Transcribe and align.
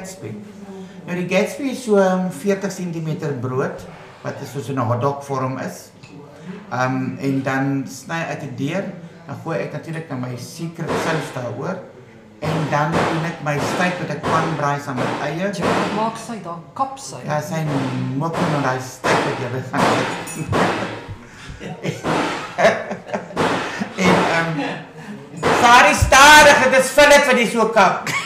Gatsby. 0.00 0.32
Nou 1.04 1.16
die 1.18 1.26
Gatsby 1.28 1.74
is 1.74 1.82
so 1.84 1.98
um, 2.00 2.30
40 2.32 2.72
cm 2.72 3.08
brood 3.40 3.84
wat 4.24 4.40
is 4.40 4.48
soos 4.52 4.68
'n 4.72 4.80
hotdog 4.80 5.24
vorm 5.24 5.58
is. 5.60 5.90
Um 6.72 7.18
en 7.20 7.42
dan 7.42 7.84
sny 7.88 8.20
ek 8.32 8.40
dit 8.40 8.58
deur, 8.58 8.84
dan 9.26 9.36
gooi 9.44 9.58
ek 9.58 9.72
natuurlik 9.72 10.08
dan 10.08 10.20
my 10.20 10.36
secret 10.36 10.88
sous 11.04 11.32
daaroor 11.36 11.76
en 12.40 12.68
dan 12.70 12.90
doen 12.92 13.24
ek 13.28 13.42
my 13.44 13.58
steak 13.74 14.00
met 14.00 14.10
'n 14.16 14.20
pan 14.20 14.56
braai 14.56 14.80
saam 14.80 14.96
met 14.96 15.06
eie. 15.22 15.50
Jy 15.52 15.64
maak 15.96 16.16
sy 16.16 16.40
daar 16.44 16.58
kap 16.74 16.98
sy. 16.98 17.16
Ja, 17.26 17.40
sy 17.40 17.64
moet 18.16 18.32
nou 18.32 18.62
daai 18.62 18.80
steak 18.80 19.24
wat 19.24 19.38
jy 19.40 19.48
gaan 19.70 19.80
eet. 19.96 20.30
en 24.06 24.16
um 24.38 24.48
Sorry 25.60 25.94
stadig, 25.94 26.64
dit 26.64 26.72
is 26.80 26.90
vullet 26.90 27.26
wat 27.26 27.36
jy 27.36 27.46
so 27.46 27.68
kap. 27.68 28.19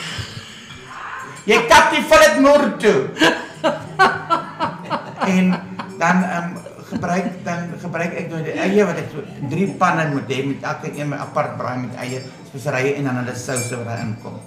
Jy 1.45 1.57
kap 1.69 1.91
die 1.93 2.01
vullet 2.09 2.39
noor 2.41 2.63
toe. 2.81 2.99
en 5.35 5.51
dan 5.99 6.23
um 6.37 6.47
gebruik 6.85 7.29
dan 7.45 7.69
gebruik 7.81 8.13
ek 8.13 8.27
nou 8.29 8.41
die 8.45 8.53
eie 8.61 8.85
wat 8.85 8.99
ek 9.01 9.13
so 9.13 9.21
drie 9.49 9.67
panne 9.79 10.05
moet 10.11 10.29
hê 10.29 10.41
met 10.45 10.65
elke 10.69 10.91
een 10.93 11.09
my 11.09 11.17
apart 11.21 11.55
braai 11.57 11.79
met 11.81 11.97
eie 12.01 12.21
speserye 12.49 12.95
en 12.99 13.09
dan 13.09 13.21
hulle 13.21 13.35
souse 13.37 13.73
wat 13.77 13.87
daarin 13.89 14.13
kom. 14.23 14.37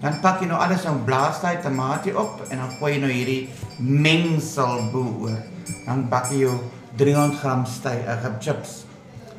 Dan 0.00 0.18
pak 0.22 0.40
jy 0.40 0.48
nou 0.48 0.58
alles 0.58 0.82
so 0.82 0.90
'n 0.90 1.04
blaasdaai 1.04 1.62
tamatie 1.62 2.16
op 2.16 2.42
en 2.48 2.58
dan 2.58 2.70
gooi 2.78 2.92
jy 2.94 3.00
nou 3.00 3.12
hierdie 3.12 3.48
mengsel 3.78 4.90
bo 4.92 5.04
oor. 5.26 5.38
Dan 5.86 6.08
bak 6.08 6.30
jy 6.30 6.46
jou 6.46 6.56
300 6.96 7.38
gram 7.38 7.66
steak, 7.66 8.06
uh, 8.06 8.38
chips. 8.40 8.84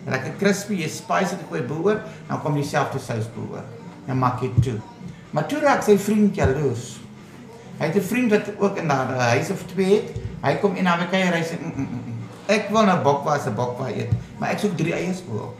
Lekker 0.05 0.37
crispy, 0.39 0.81
jy 0.81 0.89
spice 0.89 1.35
dit 1.35 1.47
gooi 1.49 1.61
bo 1.61 1.83
oor, 1.83 1.99
dan 2.27 2.41
kom 2.41 2.55
dieselfde 2.55 2.99
sous 2.99 3.27
bo 3.35 3.51
oor. 3.51 3.65
Dan 4.07 4.17
maak 4.17 4.41
jy 4.41 4.51
toe. 4.61 4.79
Maar 5.31 5.47
toe 5.47 5.59
raak 5.59 5.83
sy 5.83 5.97
vriend 5.97 6.35
jaloes. 6.35 7.00
Hy 7.81 7.87
het 7.89 7.95
'n 7.97 8.07
vriend 8.07 8.31
wat 8.31 8.49
ook 8.57 8.77
in 8.77 8.87
daardie 8.87 9.15
huis 9.15 9.49
of 9.49 9.63
twee 9.65 9.93
het. 9.93 10.09
Hy 10.41 10.55
kom 10.61 10.75
in 10.75 10.83
na 10.83 10.95
my 10.95 11.07
kuier 11.09 11.33
hy 11.33 11.41
sê 11.41 11.57
mm, 11.57 11.73
mm, 11.75 11.87
mm. 11.89 12.19
ek 12.45 12.69
wil 12.69 12.85
nou 12.85 13.01
bokwa 13.01 13.39
se 13.39 13.49
bokwa 13.49 13.87
eet, 13.89 14.11
maar 14.37 14.53
ek 14.53 14.59
soek 14.59 14.77
drie 14.77 14.93
eiers 14.93 15.23
bo. 15.25 15.53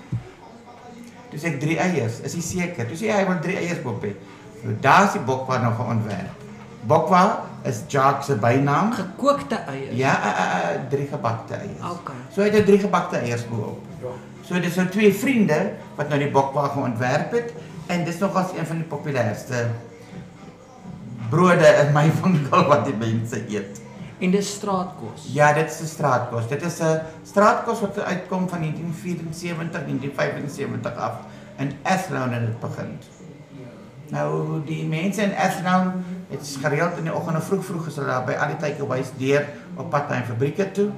Dis 1.31 1.43
ek 1.43 1.59
drie 1.59 1.79
eiers, 1.79 2.19
is 2.21 2.33
hy 2.37 2.41
seker? 2.41 2.87
Dis 2.87 3.01
hy 3.01 3.25
wil 3.25 3.41
drie 3.41 3.57
eiers 3.57 3.81
bo 3.81 3.97
hê. 4.03 4.13
Nou 4.61 4.77
daar's 4.81 5.17
die 5.17 5.21
bokwa 5.25 5.57
nog 5.57 5.81
ontwerp. 5.81 6.45
Bokwa 6.85 7.23
is 7.65 7.83
Jacques 7.87 8.25
se 8.25 8.35
bynaam. 8.35 8.93
Gekookte 8.93 9.55
eiers. 9.55 9.97
Ja, 9.97 10.13
uh, 10.21 10.45
uh, 10.45 10.89
drie 10.89 11.07
gebakte 11.07 11.57
eiers. 11.57 11.81
Okay. 11.91 12.21
So 12.33 12.41
hy 12.45 12.49
het 12.53 12.65
drie 12.65 12.79
gebakte 12.79 13.17
eiers 13.17 13.47
bo 13.49 13.73
op. 13.73 14.09
So 14.45 14.59
dis 14.59 14.75
nou 14.77 14.87
twee 14.93 15.13
vriende 15.13 15.71
wat 15.95 16.09
nou 16.09 16.19
die 16.21 16.29
bokwa 16.29 16.67
geontwerp 16.73 17.33
het 17.37 17.53
en 17.87 18.05
dis 18.05 18.17
nogals 18.21 18.53
een 18.57 18.65
van 18.65 18.81
die 18.81 18.89
populairste 18.89 19.69
brode 21.31 21.69
in 21.85 21.93
my 21.95 22.07
winkel 22.21 22.67
wat 22.69 22.85
die 22.89 22.97
mense 22.99 23.39
eet. 23.47 23.81
En 24.21 24.33
dis 24.35 24.51
straatkos. 24.59 25.25
Ja, 25.33 25.49
dit 25.57 25.71
is 25.71 25.93
straatkos. 25.95 26.47
Dit 26.51 26.61
is 26.67 26.77
'n 26.79 27.01
straatkos 27.25 27.79
wat 27.81 27.99
uitkom 27.99 28.49
van 28.49 28.59
1974, 28.59 29.81
1975 29.81 30.95
af 30.95 31.25
in 31.57 31.71
Athlone 31.81 32.33
het 32.33 32.45
dit 32.45 32.59
begin. 32.59 32.97
Nou 34.11 34.59
die 34.67 34.83
mense 34.87 35.23
in 35.23 35.35
Athlone 35.35 36.03
het 36.29 36.57
gereeld 36.61 36.97
in 36.97 37.07
die 37.07 37.13
oggende 37.15 37.41
vroeg 37.41 37.65
vroeg 37.65 37.87
is 37.87 37.95
hulle 37.95 38.11
daar 38.11 38.25
by 38.27 38.35
al 38.35 38.51
die 38.51 38.59
takeaways 38.59 39.11
deur 39.17 39.45
op 39.75 39.89
pad 39.89 40.09
na 40.09 40.19
die 40.19 40.27
fabrieke 40.33 40.71
toe 40.75 40.89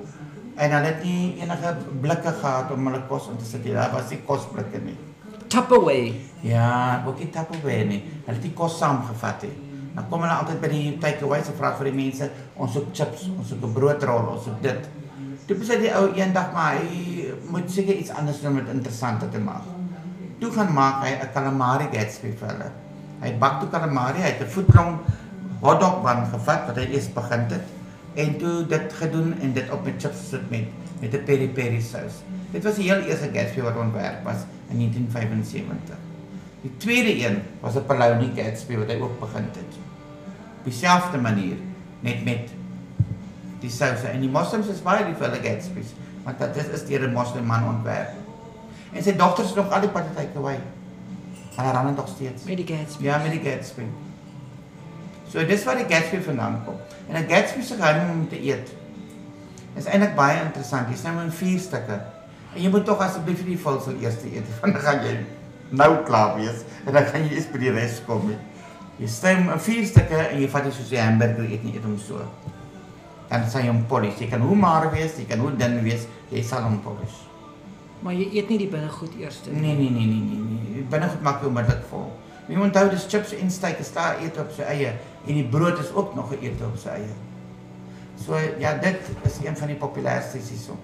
en 0.56 0.72
hulle 0.76 0.90
het 0.90 1.04
nie 1.04 1.36
enige 1.42 1.76
blikke 2.02 2.34
gehad 2.40 2.72
om 2.74 2.88
hulle 2.90 3.02
kos 3.10 3.30
in 3.30 3.38
te 3.38 3.46
sit 3.46 3.64
nie. 3.66 3.74
Daar 3.74 3.94
was 3.94 4.10
nie 4.10 4.22
kosblikke 4.26 4.82
nie. 4.82 4.98
Tupperware. 5.48 6.14
Ja, 6.42 7.04
ook 7.08 7.22
nie 7.22 7.30
Tupperware 7.30 7.86
nie. 7.90 8.02
Hulle 8.26 8.38
het 8.38 8.46
die 8.46 8.54
kos 8.58 8.78
saamgevat 8.82 9.46
nie. 9.48 9.54
Dan 9.94 10.10
kom 10.10 10.22
hulle 10.26 10.34
altyd 10.34 10.62
by 10.62 10.70
die 10.72 10.98
takeaways 11.02 11.50
en 11.52 11.58
vra 11.58 11.74
vir 11.78 11.92
die 11.92 11.98
mense, 11.98 12.30
ons 12.58 12.74
soek 12.74 12.94
chips, 12.98 13.28
ons 13.38 13.50
soek 13.50 13.64
'n 13.64 13.74
broodrol, 13.74 14.32
ons 14.34 14.44
soek 14.44 14.62
dit. 14.62 14.90
Toe 15.48 15.58
besluit 15.58 15.82
die 15.84 15.94
ou 15.94 16.08
eendag 16.16 16.54
maar 16.54 16.80
hy 16.80 17.34
moet 17.52 17.70
seker 17.72 17.96
iets 17.96 18.10
anders 18.10 18.42
doen 18.42 18.52
om 18.52 18.60
dit 18.64 18.74
interessanter 18.74 19.30
te 19.30 19.40
maak. 19.40 19.68
Toe 20.40 20.52
gaan 20.52 20.74
maak 20.74 21.04
hy 21.04 21.12
'n 21.12 21.34
calamari 21.34 21.88
Gatsby 21.92 22.32
vir 22.40 22.48
hulle. 22.48 22.72
Hy 23.22 23.32
bak 23.40 23.60
toe 23.60 23.70
calamari, 23.70 24.20
hy 24.20 24.32
het 24.34 24.42
'n 24.42 24.50
voetlong 24.50 25.00
hotdog 25.62 26.02
bun 26.04 26.26
gevat 26.32 26.68
wat 26.68 26.78
hy 26.78 26.88
eers 26.92 27.08
begin 27.14 27.48
het 27.50 27.66
en 28.16 28.38
toe 28.38 28.66
dit 28.68 28.94
gedoen 28.94 29.34
en 29.42 29.54
dit 29.54 29.72
op 29.72 29.86
met 29.86 29.96
chips 29.98 30.20
gesit 30.20 30.50
met 30.50 30.66
met 31.02 31.14
'n 31.14 31.24
peri 31.24 31.48
peri 31.48 31.82
sous. 31.82 32.24
Dit 32.52 32.64
was 32.64 32.76
die 32.76 32.92
heel 32.92 33.02
eerste 33.02 33.30
Gatsby 33.34 33.62
wat 33.62 33.76
ontwerp 33.76 34.24
was 34.24 34.46
in 34.70 34.78
1975. 34.78 36.13
Die 36.64 36.72
tweede 36.78 37.12
een 37.26 37.42
was 37.60 37.76
'n 37.76 37.86
Polony 37.86 38.32
Gatsby 38.36 38.78
wat 38.78 38.88
hy 38.88 39.00
ook 39.00 39.20
begin 39.20 39.44
het. 39.44 39.74
Dieselfde 40.64 41.18
manier 41.18 41.56
net 42.00 42.24
met 42.24 42.50
die 43.60 43.70
souse 43.70 44.08
en 44.08 44.20
die 44.20 44.30
moslems 44.30 44.68
is 44.68 44.82
baie 44.82 45.06
lief 45.06 45.18
vir 45.18 45.30
hulle 45.30 45.44
Gatsby's 45.44 45.92
want 46.24 46.40
dit 46.40 46.70
is 46.74 46.86
deur 46.86 47.08
'n 47.08 47.14
moslim 47.14 47.46
man 47.46 47.68
ontwerp. 47.68 48.10
En 48.94 49.04
sy 49.04 49.16
dogters 49.16 49.50
is 49.50 49.56
nog 49.56 49.72
al 49.72 49.80
die 49.80 49.90
pad 49.90 50.04
uit 50.16 50.34
Hawaii. 50.34 50.60
Hulle 51.56 51.72
ran 51.72 51.94
nog 51.96 52.08
steeds. 52.08 52.44
Met 52.44 52.58
die 52.58 52.76
Gatsby. 52.76 53.04
Ja, 53.04 53.18
met 53.18 53.32
die 53.32 53.52
Gatsby. 53.52 53.84
So 55.30 55.46
dis 55.46 55.64
waar 55.64 55.76
die 55.76 55.96
Gatsby 55.96 56.22
vandaan 56.22 56.62
kom. 56.66 56.76
En 57.10 57.24
'n 57.24 57.30
Gatsby 57.30 57.62
se 57.62 57.76
geheim 57.76 58.10
om 58.10 58.30
te 58.30 58.42
eet 58.44 58.72
is 59.76 59.86
eintlik 59.86 60.16
baie 60.16 60.42
interessant. 60.42 60.90
Jy 60.90 60.96
sny 60.96 61.10
hom 61.10 61.20
in 61.20 61.32
vier 61.32 61.60
stukke. 61.60 62.02
En 62.56 62.62
jy 62.62 62.70
moet 62.70 62.86
tog 62.86 63.00
asseblief 63.00 63.46
die 63.46 63.58
vulsel 63.58 63.94
eers 64.02 64.22
eet. 64.24 64.46
Want 64.62 64.74
dan 64.74 64.82
gaan 64.82 65.06
jy 65.06 65.14
nou 65.14 65.43
klaar 66.06 66.36
wees 66.38 66.64
en 66.86 66.94
dan 66.94 67.06
kan 67.12 67.22
jy 67.22 67.36
eers 67.36 67.52
by 67.52 67.58
die 67.58 67.72
res 67.72 68.02
kom. 68.06 68.28
Nie. 68.28 68.38
Jy 69.00 69.08
sny 69.10 69.34
hom 69.40 69.50
in 69.50 69.60
vier 69.60 69.86
stukke 69.90 70.18
en 70.30 70.42
jy 70.42 70.48
vat 70.48 70.64
dit 70.64 70.74
soos 70.74 70.92
'n 70.92 71.02
hamburger 71.02 71.46
eet 71.50 71.64
nie 71.64 71.74
eet 71.76 71.84
hom 71.84 71.98
so. 71.98 72.22
Dan 73.30 73.44
sê 73.50 73.62
jy 73.62 73.68
hom 73.68 73.86
polish. 73.90 74.20
Jy 74.20 74.30
kan 74.30 74.42
hoe 74.42 74.56
maar 74.56 74.92
wees, 74.92 75.18
jy 75.18 75.26
kan 75.26 75.40
hoe 75.40 75.52
dun 75.58 75.84
wees, 75.84 76.08
jy 76.30 76.44
sal 76.44 76.62
hom 76.62 76.80
polish. 76.82 77.26
Maar 78.04 78.14
jy 78.14 78.30
eet 78.34 78.50
nie 78.50 78.58
die 78.58 78.68
binnegoed 78.68 79.16
eers 79.20 79.42
nie. 79.46 79.62
Nee 79.62 79.76
nee 79.76 79.90
nee 79.90 80.06
nee 80.06 80.22
nee 80.22 80.40
nee. 80.40 80.74
Die 80.76 80.88
binnegoed 80.90 81.22
maak 81.22 81.42
jou 81.42 81.50
onmiddellik 81.50 81.84
vol. 81.90 82.12
Jy 82.48 82.56
moet 82.56 82.66
onthou 82.66 82.90
dis 82.90 83.06
chips 83.08 83.34
en 83.34 83.52
steak 83.52 83.80
is 83.80 83.92
daar 83.94 84.20
eet 84.22 84.38
op 84.38 84.52
sy 84.52 84.62
eie 84.62 84.94
en 85.28 85.34
die 85.34 85.48
brood 85.48 85.80
is 85.80 85.92
ook 85.94 86.16
nog 86.16 86.30
geëet 86.30 86.62
op 86.62 86.78
sy 86.78 86.90
eie. 86.90 87.14
So 88.26 88.38
ja, 88.60 88.74
dit 88.78 89.00
is 89.24 89.40
een 89.46 89.58
van 89.58 89.68
die 89.68 89.80
populaarstes 89.80 90.50
hierso. 90.50 90.78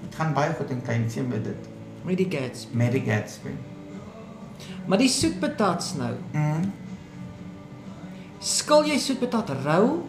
Dit 0.00 0.14
gaan 0.14 0.32
baie 0.36 0.52
goed 0.54 0.70
in 0.70 0.82
klein 0.82 1.10
sien 1.10 1.28
met 1.28 1.44
dit. 1.44 1.68
Met 2.04 2.16
die 2.16 2.28
Gatsby. 2.30 2.76
Met 2.76 2.92
die 2.92 3.02
Gatsby. 3.04 3.52
Maar 4.86 4.98
die 4.98 5.08
soetpatats 5.08 5.94
nou. 5.94 6.12
Mm. 6.32 6.72
Skil 8.40 8.84
jy 8.88 8.98
soetpatat 8.98 9.50
rou 9.64 10.00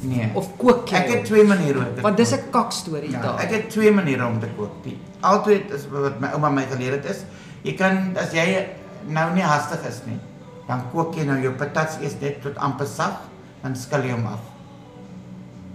Nee. 0.00 0.28
of 0.38 0.52
kook 0.60 0.88
jy? 0.92 0.96
Ek 0.96 1.08
het 1.10 1.24
twee 1.26 1.44
maniere 1.44 1.78
om 1.78 1.94
dit. 1.94 2.02
Want 2.04 2.16
dis 2.16 2.28
te 2.28 2.36
'n 2.36 2.50
kak 2.50 2.72
storie 2.72 3.10
Ja, 3.10 3.20
daar. 3.22 3.38
ek 3.40 3.50
het 3.50 3.70
twee 3.70 3.90
maniere 3.90 4.26
om 4.26 4.38
te 4.40 4.46
kook. 4.56 4.82
Die 4.84 4.98
altyd 5.20 5.70
is 5.70 5.88
wat 5.90 6.20
my 6.20 6.28
ouma 6.34 6.50
my 6.50 6.66
geleer 6.70 6.92
het 6.92 7.04
is, 7.04 7.24
jy 7.62 7.74
kan 7.74 8.16
as 8.16 8.32
jy 8.32 8.66
nou 9.06 9.34
nie 9.34 9.42
hastig 9.42 9.84
is 9.88 10.00
nie, 10.06 10.18
dan 10.68 10.82
kook 10.92 11.14
jy 11.16 11.24
nou 11.24 11.40
jou 11.42 11.52
patats 11.54 11.96
eers 12.00 12.14
net 12.20 12.42
tot 12.42 12.56
amper 12.56 12.86
sag, 12.86 13.20
dan 13.62 13.74
skil 13.76 14.02
jy 14.02 14.10
hom 14.10 14.26
af. 14.26 14.40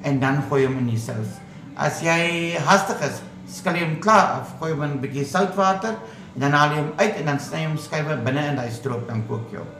En 0.03 0.19
dan 0.19 0.43
gooi 0.49 0.61
jy 0.61 0.67
hom 0.67 0.77
in 0.77 0.85
die 0.87 0.97
sous. 0.99 1.27
As 1.75 2.01
jy 2.01 2.55
hastig 2.65 3.01
is, 3.01 3.21
skil 3.47 3.73
jy 3.73 3.83
hom 3.83 3.99
klaar 3.99 4.39
af, 4.41 4.53
gooi 4.59 4.71
hom 4.71 4.83
in 4.83 4.89
'n 4.91 4.99
bietjie 5.01 5.25
soutwater 5.25 5.95
dan 6.33 6.51
haal 6.57 6.73
jy 6.73 6.81
hom 6.81 6.91
uit 6.97 7.15
en 7.21 7.31
dan 7.31 7.39
sny 7.39 7.63
jy 7.63 7.69
hom 7.69 7.79
skywe 7.81 8.17
binne 8.25 8.45
in 8.49 8.59
daai 8.59 8.71
stroop 8.73 9.07
dan 9.07 9.25
kook 9.29 9.51
jy 9.53 9.61
hom. 9.61 9.71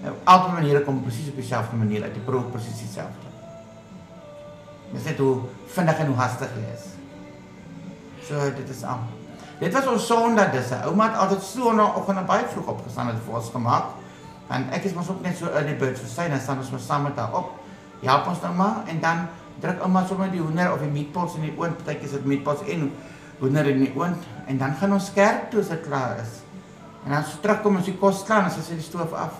Nou, 0.00 0.14
albei 0.32 0.52
maniere 0.56 0.84
kom 0.86 1.02
presies 1.04 1.28
op 1.28 1.40
dieselfde 1.40 1.76
manier 1.76 2.06
uit. 2.06 2.14
Die 2.16 2.24
brood 2.24 2.48
presies 2.54 2.78
dieselfde. 2.80 3.28
Dis 4.94 5.04
net 5.06 5.18
hoe 5.20 5.34
vinnig 5.74 5.98
en 6.02 6.12
hoe 6.12 6.20
hastig 6.22 6.54
jy 6.56 6.70
is. 6.72 6.86
So 8.28 8.46
dit 8.56 8.70
is 8.72 8.84
aan. 8.88 9.04
Dit 9.60 9.74
was 9.76 9.88
ons 9.92 10.06
Sondag 10.08 10.54
dis. 10.54 10.72
Ouma 10.88 11.10
het 11.10 11.18
altyd 11.20 11.42
so 11.44 11.72
na 11.76 11.90
oggend 12.00 12.24
baie 12.26 12.46
vroeg 12.48 12.72
opgestaan 12.72 13.12
het 13.12 13.20
vir 13.26 13.36
ons 13.36 13.50
gemaak. 13.52 13.92
En 14.50 14.64
ek 14.74 14.88
is 14.88 14.96
mos 14.96 15.10
ook 15.12 15.20
net 15.22 15.36
so 15.38 15.50
early 15.52 15.76
bird 15.78 16.00
vir 16.00 16.10
sy, 16.10 16.26
dan 16.32 16.40
staan 16.42 16.62
ons 16.62 16.72
mos 16.72 16.86
saam 16.86 17.04
met 17.06 17.18
haar 17.20 17.36
op. 17.36 17.52
Help 18.00 18.32
ons 18.32 18.40
nou 18.42 18.54
maar 18.56 18.88
en 18.88 19.02
dan 19.02 19.26
druk 19.60 19.82
ouma 19.84 20.02
sommer 20.08 20.30
die 20.32 20.40
hoender 20.40 20.72
of 20.72 20.80
die 20.80 20.90
meatballs 20.90 21.36
in 21.36 21.44
die 21.50 21.52
oond. 21.58 21.76
Partykeer 21.82 22.08
is 22.08 22.16
dit 22.16 22.30
meatballs 22.32 22.64
en 22.72 22.88
hoender 23.40 23.66
in 23.66 23.78
die 23.84 23.92
oond 23.96 24.24
en 24.46 24.58
dan 24.58 24.74
gaan 24.80 24.92
ons 24.92 25.06
skerp 25.06 25.50
toe 25.50 25.60
as 25.60 25.68
dit 25.68 25.82
klaar 25.86 26.18
is. 26.22 26.40
En 27.06 27.10
dan 27.14 27.24
terugkom 27.42 27.76
ons 27.76 27.84
die 27.88 27.96
kos 27.98 28.24
klaar 28.24 28.44
en 28.44 28.50
dan 28.50 28.62
sit 28.62 28.76
die 28.76 28.84
stoof 28.84 29.12
af. 29.12 29.38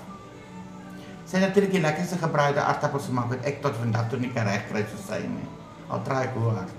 Sy 1.29 1.37
het 1.39 1.49
natuurlik 1.49 1.73
die 1.77 1.81
lekkerste 1.85 2.17
gebraaide 2.19 2.61
aardappels 2.65 3.07
gemaak 3.07 3.29
wat 3.29 3.45
ek 3.47 3.61
tot 3.63 3.77
vandag 3.79 4.09
toe 4.11 4.19
nie 4.19 4.33
kan 4.35 4.47
regkry 4.49 4.85
soos 4.91 5.07
sy 5.07 5.21
nie. 5.29 5.47
Al 5.91 6.03
try 6.07 6.25
ek 6.27 6.35
hoe 6.39 6.51
hard. 6.57 6.77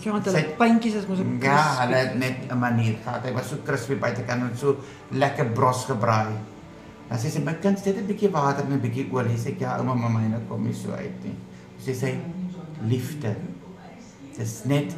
Ja, 0.00 0.12
want 0.12 0.24
hulle 0.24 0.38
Sy- 0.40 0.54
puntjies 0.56 0.94
is 0.94 1.06
mos 1.08 1.18
op 1.20 1.42
Ja, 1.44 1.62
hulle 1.82 1.96
het 1.96 2.14
net 2.16 2.36
'n 2.50 2.58
manier 2.58 2.96
gehad. 3.04 3.22
Hy 3.24 3.32
was 3.32 3.48
so 3.48 3.56
crispy 3.64 3.94
buitekant 3.96 4.42
en 4.42 4.56
so 4.56 4.76
lekker 5.10 5.44
bros 5.52 5.84
gebraai. 5.84 6.32
Dan 7.08 7.18
sê 7.18 7.28
sy 7.30 7.38
my 7.40 7.54
kind, 7.60 7.78
sit 7.78 7.96
'n 7.96 8.06
bietjie 8.06 8.30
water 8.30 8.64
en 8.64 8.72
'n 8.72 8.80
bietjie 8.80 9.08
olie. 9.12 9.36
Sê 9.36 9.48
ek 9.52 9.60
ja, 9.60 9.76
ouma, 9.78 9.94
mamma, 9.94 10.18
myne 10.18 10.40
kom 10.48 10.64
nie 10.64 10.72
so 10.74 10.92
uit 10.92 11.24
nie. 11.24 11.36
Sy 11.78 11.92
sê 11.92 12.14
liefde. 12.82 13.36
Dis 14.36 14.64
net 14.64 14.94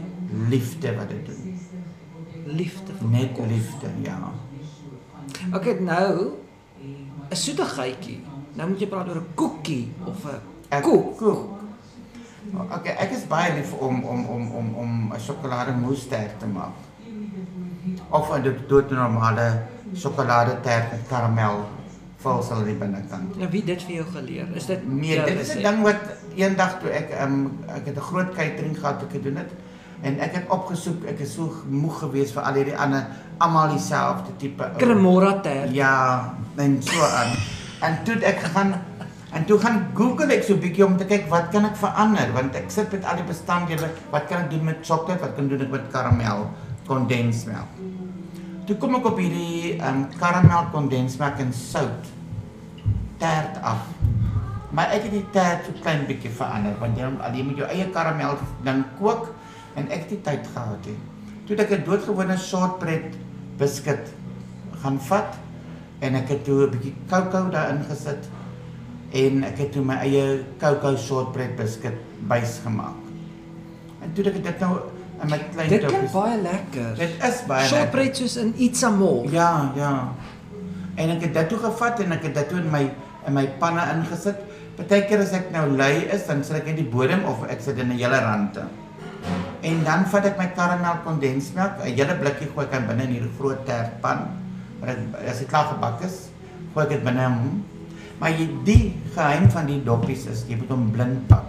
liefde 0.49 0.94
wat 0.96 1.08
dit 1.08 1.26
doen. 1.26 1.42
Liefde 2.56 2.93
vir 2.99 3.08
Net 3.08 3.32
kos. 3.37 3.46
liefde, 3.46 3.88
ja. 4.02 4.19
Okay, 5.54 5.75
nou 5.81 6.32
'n 7.31 7.37
soetigheidjie. 7.37 8.20
Nou 8.54 8.69
moet 8.69 8.81
jy 8.81 8.87
praat 8.87 9.08
oor 9.08 9.16
'n 9.16 9.34
koekie 9.34 9.93
of 10.04 10.25
'n 10.25 10.40
Ek 10.69 10.82
koek. 10.82 11.16
koek. 11.19 11.50
Okay, 12.76 12.93
ek 12.99 13.10
is 13.12 13.25
baie 13.28 13.54
lief 13.54 13.72
om 13.72 14.02
om 14.04 14.26
om 14.26 14.50
om 14.50 14.75
om 14.75 15.12
'n 15.14 15.20
sjokolademousse 15.20 16.08
tert 16.08 16.38
te 16.40 16.46
maak. 16.46 16.75
Of 18.10 18.31
'n 18.37 18.56
doodnormale 18.69 19.62
sjokoladetert 19.94 20.90
met 20.90 21.00
karamel 21.08 21.64
aan 22.50 22.64
die 22.64 22.75
binnekant. 22.75 23.37
Nou 23.38 23.49
wie 23.50 23.64
dit 23.64 23.82
vir 23.82 23.94
jou 23.94 24.06
geleer? 24.12 24.46
Is 24.54 24.66
dit 24.66 24.87
Nee, 24.88 25.25
dit 25.25 25.40
is 25.40 25.54
'n 25.54 25.62
ding 25.62 25.82
wat 25.82 26.00
eendag 26.37 26.78
toe 26.81 26.88
ek 26.90 27.08
um, 27.22 27.58
ek 27.69 27.87
het 27.87 27.96
'n 27.96 28.00
groot 28.00 28.31
catering 28.34 28.78
gehad 28.78 28.99
toe 28.99 29.08
ek 29.08 29.14
gedoen 29.14 29.37
het 29.37 29.50
en 30.02 30.19
ek 30.20 30.32
het 30.34 30.46
opgesoek, 30.50 31.04
ek 31.06 31.20
is 31.20 31.34
so 31.34 31.52
moeg 31.70 31.99
geweest 32.02 32.34
vir 32.34 32.43
al 32.43 32.54
hierdie 32.58 32.76
ander 32.78 33.04
almal 33.38 33.69
dieselfde 33.75 34.32
tipe 34.38 34.64
ou- 34.64 34.78
Cremora 34.78 35.32
ter. 35.43 35.69
Ja, 35.72 36.34
en 36.56 36.82
so 36.82 37.00
aan. 37.06 37.37
En 37.82 37.99
toe 38.04 38.16
ek 38.25 38.40
gaan 38.54 38.75
en 39.32 39.44
toe 39.49 39.58
gaan 39.58 39.87
Google 39.94 40.32
ek 40.34 40.43
so 40.44 40.54
'n 40.54 40.60
bietjie 40.60 40.84
om 40.87 40.96
te 40.96 41.04
kyk 41.04 41.28
wat 41.31 41.49
kan 41.50 41.64
ek 41.64 41.76
verander 41.76 42.32
want 42.34 42.54
ek 42.54 42.70
sit 42.70 42.93
met 42.93 43.04
al 43.04 43.16
die 43.16 43.25
bestanddele, 43.25 43.88
wat 44.10 44.26
kan 44.28 44.38
ek 44.44 44.50
doen 44.50 44.64
met 44.64 44.76
sjokolade, 44.87 45.20
wat 45.20 45.34
kan 45.37 45.49
doen 45.49 45.60
ek 45.60 45.70
met 45.70 45.88
karamel, 45.93 46.50
kondensmelk. 46.87 47.69
Toe 48.66 48.76
kom 48.76 48.94
ek 48.94 49.06
op 49.06 49.19
hierdie 49.19 49.81
um, 49.82 50.06
karamel 50.20 50.66
kondensmelk 50.72 51.38
en 51.38 51.52
sout 51.52 52.06
tert 53.19 53.58
af. 53.62 53.78
Maar 54.72 54.87
ek 54.96 55.02
het 55.02 55.12
die 55.12 55.26
tert 55.34 55.66
so 55.66 55.72
klein 55.82 56.06
bietjie 56.08 56.31
verander 56.31 56.75
want 56.81 56.96
jy 56.99 57.04
moet 57.10 57.22
alleen 57.26 57.46
met 57.46 57.56
jou 57.56 57.69
eie 57.69 57.87
karamel 57.93 58.37
ding 58.64 58.84
kook 58.99 59.34
en 59.75 59.89
ek 59.89 60.05
het 60.05 60.11
nie 60.11 60.23
tyd 60.23 60.49
gehad 60.55 60.87
nie. 60.87 60.99
Toe 61.47 61.57
ek 61.57 61.71
'n 61.71 61.85
doodgewone 61.85 62.37
shortbread 62.37 63.17
biscuit 63.59 64.15
gaan 64.83 64.99
vat 65.01 65.39
en 66.01 66.15
ek 66.15 66.29
het 66.29 66.45
toe 66.45 66.67
'n 66.67 66.71
bietjie 66.71 66.95
kokos 67.11 67.53
daarin 67.53 67.85
gesit 67.89 68.29
en 69.13 69.45
ek 69.45 69.59
het 69.59 69.73
toe 69.73 69.85
my 69.85 69.97
eie 69.97 70.45
kokos 70.59 71.07
shortbread 71.07 71.57
biscuit 71.57 71.99
bys 72.29 72.61
gemaak. 72.65 72.99
En 74.03 74.13
toe 74.15 74.25
ek 74.25 74.43
dit 74.43 74.61
nou 74.61 74.81
in 75.23 75.31
my 75.31 75.39
klein 75.53 75.69
Dit 75.71 75.85
klink 75.87 76.13
baie 76.13 76.39
lekker. 76.43 76.95
Dit 76.99 77.25
is 77.29 77.43
baie 77.47 77.69
Shortbread 77.71 78.17
soos 78.19 78.37
in 78.43 78.55
Itzamol. 78.57 79.29
Ja, 79.31 79.73
ja. 79.79 80.13
En 80.95 81.15
ek 81.15 81.29
het 81.29 81.35
dit 81.35 81.49
toe 81.49 81.59
gevat 81.63 82.03
en 82.05 82.13
ek 82.13 82.27
het 82.29 82.35
dit 82.41 82.49
toe 82.51 82.59
in 82.59 82.71
my 82.73 82.83
in 83.27 83.37
my 83.37 83.47
panne 83.63 83.85
ingesit. 83.95 84.41
Partykeer 84.77 85.23
as 85.23 85.35
ek 85.37 85.53
nou 85.55 85.69
lui 85.77 86.09
is, 86.11 86.25
dan 86.27 86.43
sit 86.45 86.57
ek 86.59 86.73
net 86.73 86.81
die 86.81 86.89
bodem 86.91 87.23
of 87.29 87.45
ek 87.47 87.61
sit 87.63 87.79
in 87.79 87.93
'n 87.93 87.99
hele 88.01 88.19
rande. 88.25 88.65
En 89.62 89.85
dan 89.87 90.06
vat 90.11 90.25
ek 90.26 90.38
my 90.38 90.49
karamel 90.56 91.03
kondensmelk, 91.05 91.82
'n 91.82 91.94
hele 91.94 92.14
blikkie 92.19 92.49
gooi 92.50 92.67
ek 92.67 92.75
aan 92.75 92.87
binne 92.87 93.03
in 93.06 93.14
hierdie 93.14 93.37
groot 93.38 93.62
tertpan. 93.67 94.26
Maar 94.81 94.97
dit 94.97 95.29
as 95.31 95.38
dit 95.38 95.49
klaar 95.49 95.70
gebak 95.75 96.03
is, 96.03 96.31
gooi 96.75 96.85
ek 96.85 96.91
dit 96.91 97.05
binne 97.05 97.29
hom. 97.29 97.62
Maar 98.19 98.31
jy 98.31 98.49
die 98.64 98.94
geheim 99.14 99.50
van 99.50 99.67
die 99.67 99.82
doppies 99.85 100.26
is 100.26 100.44
jy 100.49 100.56
moet 100.56 100.70
hom 100.75 100.91
blind 100.91 101.29
bak. 101.29 101.47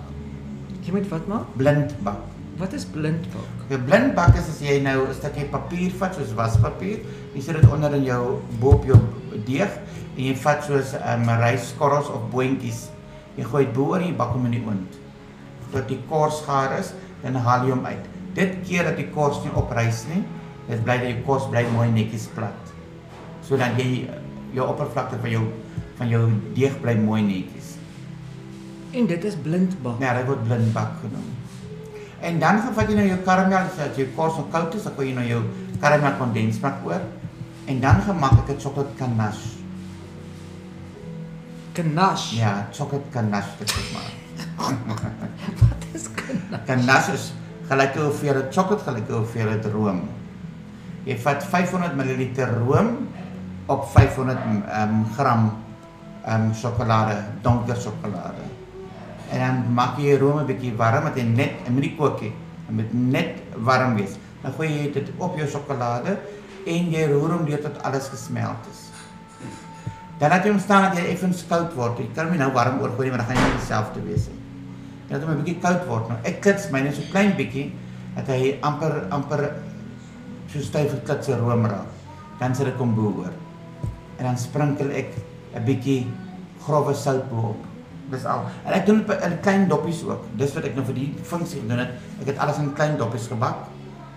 Jy 0.85 0.91
moet 0.93 1.09
wat 1.09 1.27
maak? 1.27 1.57
Blind 1.57 1.91
bak. 2.03 2.33
Wat 2.57 2.73
is 2.77 2.83
blindbak? 2.85 3.49
Die 3.69 3.79
blind 3.81 4.13
bak 4.13 4.35
is 4.37 4.45
as 4.51 4.59
jy 4.61 4.77
nou 4.85 5.07
'n 5.07 5.13
stukkie 5.17 5.49
papier 5.49 5.91
vat 5.97 6.13
soos 6.13 6.33
waspapier, 6.37 6.99
jy 7.33 7.41
sit 7.41 7.55
dit 7.57 7.71
onder 7.71 7.93
in 7.95 8.05
jou 8.05 8.41
bo 8.59 8.77
op 8.77 8.85
jou 8.85 8.99
deeg 9.45 9.71
en 10.17 10.23
jy 10.23 10.35
vat 10.35 10.63
soos 10.63 10.93
'n 10.93 11.01
um, 11.01 11.29
ryskorrels 11.41 12.09
of 12.09 12.29
boontjies. 12.29 12.89
Jy 13.37 13.43
gooi 13.43 13.65
dit 13.65 13.73
bo 13.73 13.89
oor 13.89 14.01
en 14.01 14.07
jy 14.07 14.15
bak 14.15 14.33
hom 14.33 14.45
in 14.45 14.51
die 14.51 14.65
oond. 14.67 14.91
Tot 15.71 15.87
die 15.87 15.99
kors 16.09 16.41
gaar 16.45 16.77
is, 16.77 16.93
dan 17.23 17.39
haal 17.45 17.65
jy 17.65 17.71
hom 17.71 17.85
uit. 17.85 18.07
Dit 18.35 18.55
keer 18.67 18.89
dat 18.89 18.97
die 18.99 19.09
kors 19.13 19.39
nie 19.43 19.53
oprys 19.55 20.03
nie, 20.09 20.23
dit 20.67 20.83
bly 20.83 20.97
dat 21.01 21.11
die 21.11 21.25
kors 21.27 21.45
bly 21.51 21.63
mooi 21.71 21.89
netjies 21.93 22.27
plat. 22.35 22.73
Sodat 23.47 23.77
jy 23.79 24.09
jou 24.53 24.67
oppervlakte 24.67 25.19
van 25.21 25.31
jou 25.31 25.43
van 25.97 26.09
jou 26.09 26.23
deeg 26.57 26.79
bly 26.81 26.95
mooi 26.97 27.21
netjies. 27.21 27.75
En 28.93 29.07
dit 29.09 29.25
is 29.29 29.35
blindbak. 29.45 30.01
Ja, 30.01 30.13
dit 30.17 30.27
word 30.29 30.43
blindbak 30.47 30.99
genoem. 31.01 31.29
En 32.23 32.39
dan 32.39 32.61
gaan 32.63 32.75
vat 32.77 32.89
jy 32.89 32.95
nou 32.97 33.07
jou 33.07 33.19
karamel, 33.25 33.67
as 33.67 33.97
jy 33.99 34.07
kos 34.15 34.37
nog 34.39 34.49
koud 34.53 34.77
is, 34.77 34.85
dan 34.87 34.95
gooi 34.97 35.09
jy 35.09 35.15
nou 35.17 35.27
jou 35.27 35.41
karamel 35.81 36.15
kondensmelk 36.19 36.85
oor. 36.87 37.03
En 37.69 37.81
dan 37.83 38.01
gemaak 38.07 38.39
ek 38.43 38.49
'n 38.55 38.59
chocolate 38.59 38.95
ganache. 38.97 39.49
Ganache. 41.73 42.35
Ja, 42.35 42.67
chocolate 42.71 43.11
ganache 43.11 43.57
dit 43.59 43.69
is 43.69 43.75
maar. 46.49 46.61
Ganache? 46.67 47.13
Is 47.13 47.31
gelyk 47.69 47.95
hoe 47.95 48.11
veel 48.11 48.41
chocolate 48.51 48.83
gelyk 48.83 49.09
hoe 49.09 49.25
veel 49.25 49.53
room. 49.73 50.03
Jy 51.07 51.17
vat 51.19 51.43
500 51.43 51.95
ml 51.99 52.47
room 52.63 53.07
op 53.71 53.87
500 53.91 54.37
um, 54.81 55.05
gram 55.15 55.51
um 56.23 56.53
sjokolade, 56.55 57.17
donker 57.43 57.75
sjokolade. 57.75 58.45
En 59.31 59.39
dan 59.39 59.73
maak 59.73 59.97
jy 59.99 60.17
room 60.19 60.39
'n 60.39 60.45
bietjie 60.47 60.75
warm, 60.75 61.07
hy 61.15 61.21
net 61.21 61.65
en 61.65 61.73
moet 61.73 61.83
nie 61.83 61.95
kook 61.95 62.21
nie. 62.21 62.33
Dit 62.67 62.75
moet 62.75 62.93
net 62.93 63.43
warm 63.57 63.95
wees. 63.95 64.15
Dan 64.41 64.53
gooi 64.53 64.69
jy 64.69 64.91
dit 64.93 65.11
op 65.17 65.35
jou 65.37 65.47
sjokolade 65.47 66.17
en 66.65 66.91
jy 66.91 67.07
roer 67.11 67.31
hom 67.31 67.45
deur 67.45 67.61
tot 67.61 67.83
alles 67.83 68.07
gesmelt 68.07 68.67
is. 68.71 68.89
Dan 70.19 70.29
laat 70.29 70.45
jy 70.45 70.51
hom 70.51 70.59
staan 70.59 70.83
dat 70.83 70.97
hy 70.99 71.11
effens 71.11 71.43
koud 71.47 71.73
word. 71.75 71.99
Jy 71.99 72.09
kan 72.15 72.27
hom 72.27 72.37
nou 72.37 72.51
warm 72.51 72.79
oorgooi 72.79 73.09
want 73.09 73.23
dan 73.23 73.27
gaan 73.27 73.43
hy 73.43 73.49
nie 73.49 73.59
dieselfde 73.59 74.03
wees 74.03 74.27
nie. 74.27 74.42
Laat 75.13 75.21
hom 75.21 75.35
'n 75.35 75.43
bietjie 75.43 75.61
koud 75.61 75.83
word. 75.85 76.07
Nou 76.09 76.17
ek 76.25 76.39
klits 76.41 76.71
myne 76.73 76.89
so 76.91 77.05
klein 77.13 77.35
bietjie 77.37 77.67
dat 78.15 78.29
hy 78.33 78.57
amper 78.65 78.95
amper 79.13 79.43
so 80.49 80.59
styf 80.59 80.89
geklitse 80.89 81.37
room 81.37 81.67
raak. 81.69 81.85
Dan 82.39 82.55
sit 82.55 82.67
ek 82.67 82.79
hom 82.81 82.95
bo 82.97 83.13
oor. 83.21 83.33
En 84.17 84.25
dan 84.25 84.37
sprinkel 84.37 84.89
ek 84.89 85.13
'n 85.53 85.65
bietjie 85.65 86.07
grouwe 86.65 86.93
sout 86.95 87.29
bo-op. 87.29 87.61
Dis 88.09 88.25
al. 88.25 88.45
En 88.65 88.73
ek 88.73 88.85
doen 88.85 89.03
dit 89.05 89.23
in 89.23 89.39
klein 89.41 89.67
doppies 89.67 90.03
ook. 90.03 90.23
Dis 90.37 90.53
wat 90.53 90.65
ek 90.65 90.75
nou 90.75 90.85
vir 90.85 90.95
die 90.95 91.13
funksie 91.23 91.61
gedoen 91.61 91.79
het. 91.79 91.91
Ek 92.21 92.27
het 92.27 92.37
alles 92.37 92.57
in 92.57 92.73
klein 92.73 92.97
doppies 92.97 93.27
gebak 93.27 93.67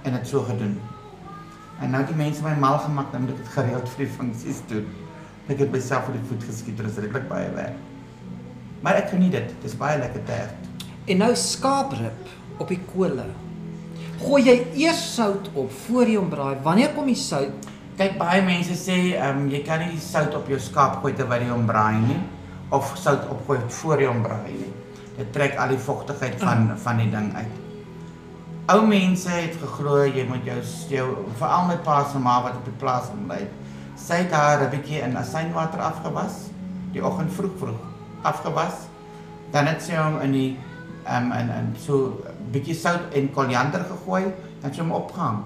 en 0.05 0.13
dit 0.13 0.27
so 0.27 0.41
gedoen. 0.41 0.81
En 1.81 1.91
nou 1.91 2.05
die 2.07 2.17
mense 2.17 2.43
my 2.43 2.55
mal 2.55 2.79
gemaak 2.79 3.13
moet 3.13 3.31
ek 3.31 3.37
dit 3.37 3.49
gereeld 3.49 3.89
vir 3.89 4.07
die 4.07 4.13
funksies 4.13 4.63
doen. 4.69 4.87
Ek 5.49 5.59
het 5.59 5.71
myself 5.71 6.09
vir 6.09 6.17
die 6.17 6.25
voet 6.29 6.45
geskiet 6.45 6.79
en 6.81 6.89
dit 6.89 6.97
is 6.97 7.05
regtig 7.05 7.29
baie 7.29 7.51
werk. 7.53 7.77
Maar 8.81 8.95
ek 8.95 9.11
geniet 9.13 9.33
dit. 9.33 9.53
Dis 9.63 9.77
baie 9.77 9.99
lekker 9.99 10.25
tert. 10.25 10.76
En 11.07 11.21
nou 11.23 11.35
skaaprib 11.39 12.31
op 12.59 12.71
die 12.73 12.81
kole. 12.91 13.29
Gooi 14.19 14.41
jy 14.43 14.55
eers 14.81 15.03
sout 15.15 15.53
op 15.55 15.71
voor 15.85 16.09
jy 16.11 16.17
hom 16.19 16.33
braai. 16.33 16.57
Wanneer 16.65 16.97
kom 16.97 17.07
die 17.07 17.19
sout? 17.21 17.69
Kyk 17.97 18.17
baie 18.19 18.43
mense 18.43 18.75
sê 18.81 18.97
ehm 19.13 19.45
um, 19.45 19.47
jy 19.53 19.61
kan 19.65 19.85
nie 19.85 20.01
sout 20.03 20.35
op 20.35 20.51
jou 20.51 20.59
skaap 20.61 20.99
gooi 21.05 21.15
terwyl 21.15 21.45
jy 21.47 21.53
hom 21.53 21.69
braai 21.69 22.01
nie 22.01 22.19
of 22.75 22.91
sout 22.99 23.23
opgooi 23.31 23.61
voor 23.79 24.03
jy 24.03 24.11
hom 24.11 24.25
braai 24.27 24.51
nie. 24.51 24.73
Dit 25.21 25.31
trek 25.37 25.55
al 25.63 25.77
die 25.77 25.81
vogtigheid 25.87 26.43
van 26.43 26.73
van 26.83 27.05
die 27.05 27.09
ding 27.15 27.31
uit. 27.39 27.55
Ou 28.75 28.83
mense 28.91 29.31
het 29.31 29.55
geglo 29.63 30.03
jy 30.03 30.27
moet 30.27 30.51
jou 30.51 30.59
jou 30.91 31.09
veral 31.39 31.71
my 31.71 31.79
pa 31.87 32.03
se 32.11 32.19
ma 32.19 32.41
wat 32.43 32.59
op 32.59 32.67
die 32.67 32.79
plaas 32.83 33.15
bly. 33.15 33.45
Sy 33.95 34.25
het 34.25 34.35
haar 34.35 34.67
'n 34.67 34.71
bietjie 34.75 35.05
in 35.07 35.17
asynwater 35.17 35.81
afgewas, 35.81 36.51
die 36.93 37.05
oggend 37.05 37.33
vroeg 37.33 37.59
vroeg 37.63 37.81
afgewas. 38.23 38.89
Dan 39.53 39.67
het 39.67 39.83
sy 39.83 39.95
hom 39.95 40.21
in 40.21 40.33
die 40.33 40.57
um, 41.09 41.33
in 41.33 41.51
in 41.51 41.75
so 41.79 42.23
'n 42.29 42.51
bietjie 42.53 42.75
sout 42.75 43.15
en 43.15 43.31
koriander 43.33 43.85
gegooi, 43.85 44.25
het 44.63 44.75
sy 44.75 44.81
hom 44.81 44.93
opgehang 44.93 45.45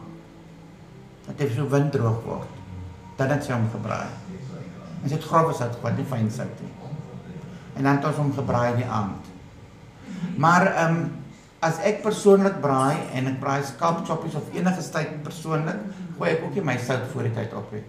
dat 1.27 1.39
hy 1.39 1.49
so 1.55 1.69
winddroog 1.69 2.25
word. 2.25 2.49
Dan 3.17 3.29
het 3.29 3.45
sy 3.45 3.53
hom 3.53 3.69
gebraai. 3.71 4.09
En 5.03 5.09
sy 5.09 5.15
het 5.15 5.25
grove 5.25 5.55
sout 5.55 5.75
gevat, 5.77 5.97
nie 5.97 6.05
fyn 6.05 6.31
sout 6.31 6.61
nie. 6.61 6.73
En 7.77 7.83
dan 7.83 7.97
het 7.97 8.05
ons 8.05 8.17
hom 8.17 8.33
gebraai 8.33 8.77
die 8.77 8.89
aand. 8.89 9.31
Maar 10.37 10.67
ehm 10.67 10.97
um, 10.97 11.09
as 11.61 11.79
ek 11.85 12.03
persoonlik 12.03 12.61
braai 12.61 12.97
en 13.13 13.27
ek 13.27 13.41
braai 13.41 13.63
skaapchoppies 13.69 14.35
of 14.35 14.55
enige 14.57 14.83
steak 14.83 15.23
persoonlik, 15.23 15.77
gooi 16.17 16.31
ek 16.31 16.45
ook 16.45 16.55
nie 16.57 16.65
my 16.65 16.77
sout 16.81 17.05
voor 17.13 17.29
die 17.29 17.35
tyd 17.37 17.53
op 17.55 17.73
nie. 17.73 17.83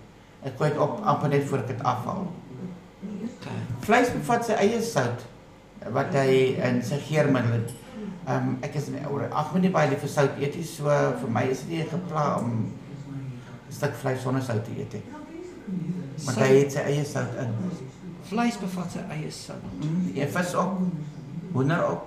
Ek 0.44 0.58
gooi 0.58 0.70
dit 0.70 0.80
op 0.80 1.00
amper 1.08 1.30
net 1.30 1.46
voor 1.48 1.64
ek 1.64 1.68
dit 1.68 1.84
afhaal. 1.84 2.26
Vleis 3.86 4.12
bevat 4.12 4.46
sy 4.46 4.58
eie 4.60 4.82
sout 4.84 5.24
wat 5.90 6.14
hy 6.14 6.58
in 6.62 6.82
sy 6.86 7.00
geurmiddel 7.08 7.52
het. 7.52 7.72
Ehm 8.28 8.48
um, 8.48 8.58
ek 8.62 8.76
is 8.76 8.88
nie 8.94 9.02
oor 9.10 9.26
ag 9.34 9.52
moet 9.54 9.62
nie 9.62 9.72
baie 9.74 9.90
lief 9.90 10.00
vir 10.06 10.10
sout 10.10 10.38
eet 10.40 10.56
nie, 10.56 10.64
so 10.66 10.84
vir 11.22 11.30
my 11.30 11.44
is 11.50 11.64
dit 11.66 11.70
nie 11.78 11.88
gepla 11.90 12.38
om 12.38 12.52
'n 12.52 13.74
stuk 13.74 13.96
vleis 13.96 14.22
sonder 14.22 14.42
sout 14.44 14.64
te 14.66 14.72
eet 14.78 14.94
nie. 14.94 15.04
Maar 16.26 16.36
hy 16.36 16.52
het 16.60 16.72
sy 16.72 16.80
eie 16.80 17.06
sout 17.06 17.34
in. 17.40 17.54
Vleis 18.30 18.58
bevat 18.60 18.92
sy 18.92 19.00
eie 19.10 19.32
sout. 19.32 19.64
Mm, 19.82 20.12
Ja, 20.14 20.28
vis 20.28 20.54
ook. 20.56 20.78
Hoender 21.54 21.84
ook. 21.90 22.06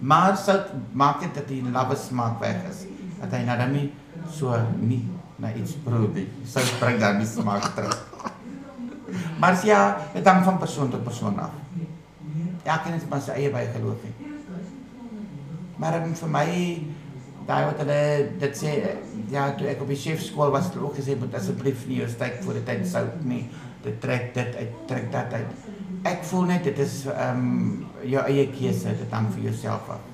Maar 0.00 0.36
sout 0.36 0.66
maak 0.92 1.20
dit 1.20 1.34
dat 1.34 1.48
die 1.48 1.62
lawwe 1.72 1.96
smaak 1.96 2.40
weg 2.40 2.56
is. 2.70 2.84
Dat 3.20 3.30
hy 3.32 3.44
nou 3.44 3.58
dan 3.58 3.72
nie 3.72 3.92
so 4.30 4.54
nie 4.80 5.08
na 5.38 5.52
iets 5.54 5.72
proe 5.84 6.08
nie. 6.14 6.28
Sout 6.44 6.76
bring 6.80 7.00
dan 7.00 7.18
die 7.18 7.26
smaak 7.26 7.74
terug. 7.74 8.04
Maar 9.40 9.66
ja, 9.66 9.96
dit 10.14 10.26
hang 10.26 10.44
van 10.44 10.58
persoon 10.58 10.90
tot 10.90 11.04
persoon 11.04 11.38
af. 11.38 11.50
Elkeen 12.66 12.96
het 12.98 13.08
maar 13.10 13.22
sy 13.24 13.36
eie 13.38 13.50
bygeloof 13.54 14.06
nie. 14.06 14.30
Maar 15.76 16.00
um, 16.02 16.14
vir 16.18 16.32
my 16.32 16.48
daai 17.46 17.64
wat 17.68 17.78
hulle 17.84 18.00
dit 18.40 18.58
sê 18.58 18.72
ja, 19.30 19.50
toe 19.58 19.68
ek 19.70 19.82
op 19.84 19.92
die 19.92 20.00
chefskool 20.00 20.50
was, 20.50 20.66
het 20.66 20.78
hulle 20.78 20.88
ook 20.88 20.98
gesê 20.98 21.14
moet 21.20 21.36
asseblief 21.38 21.86
nie 21.86 22.00
jou 22.00 22.08
steak 22.10 22.40
voor 22.42 22.58
die 22.58 22.66
tyd 22.66 22.86
sout 22.90 23.22
nie 23.28 23.44
dit 23.86 24.00
trek 24.00 24.34
dit 24.34 24.56
uit, 24.56 24.72
trek 24.90 25.12
dat 25.12 25.32
uit. 25.32 25.66
Ek 26.06 26.24
voel 26.26 26.48
net 26.50 26.66
dit 26.66 26.78
is 26.82 27.04
ehm 27.12 27.42
um, 27.42 27.84
jou 28.06 28.22
eie 28.30 28.46
keuse, 28.54 28.94
dit 28.98 29.14
hang 29.14 29.28
vir 29.34 29.48
jouself 29.48 29.88
af. 29.94 30.12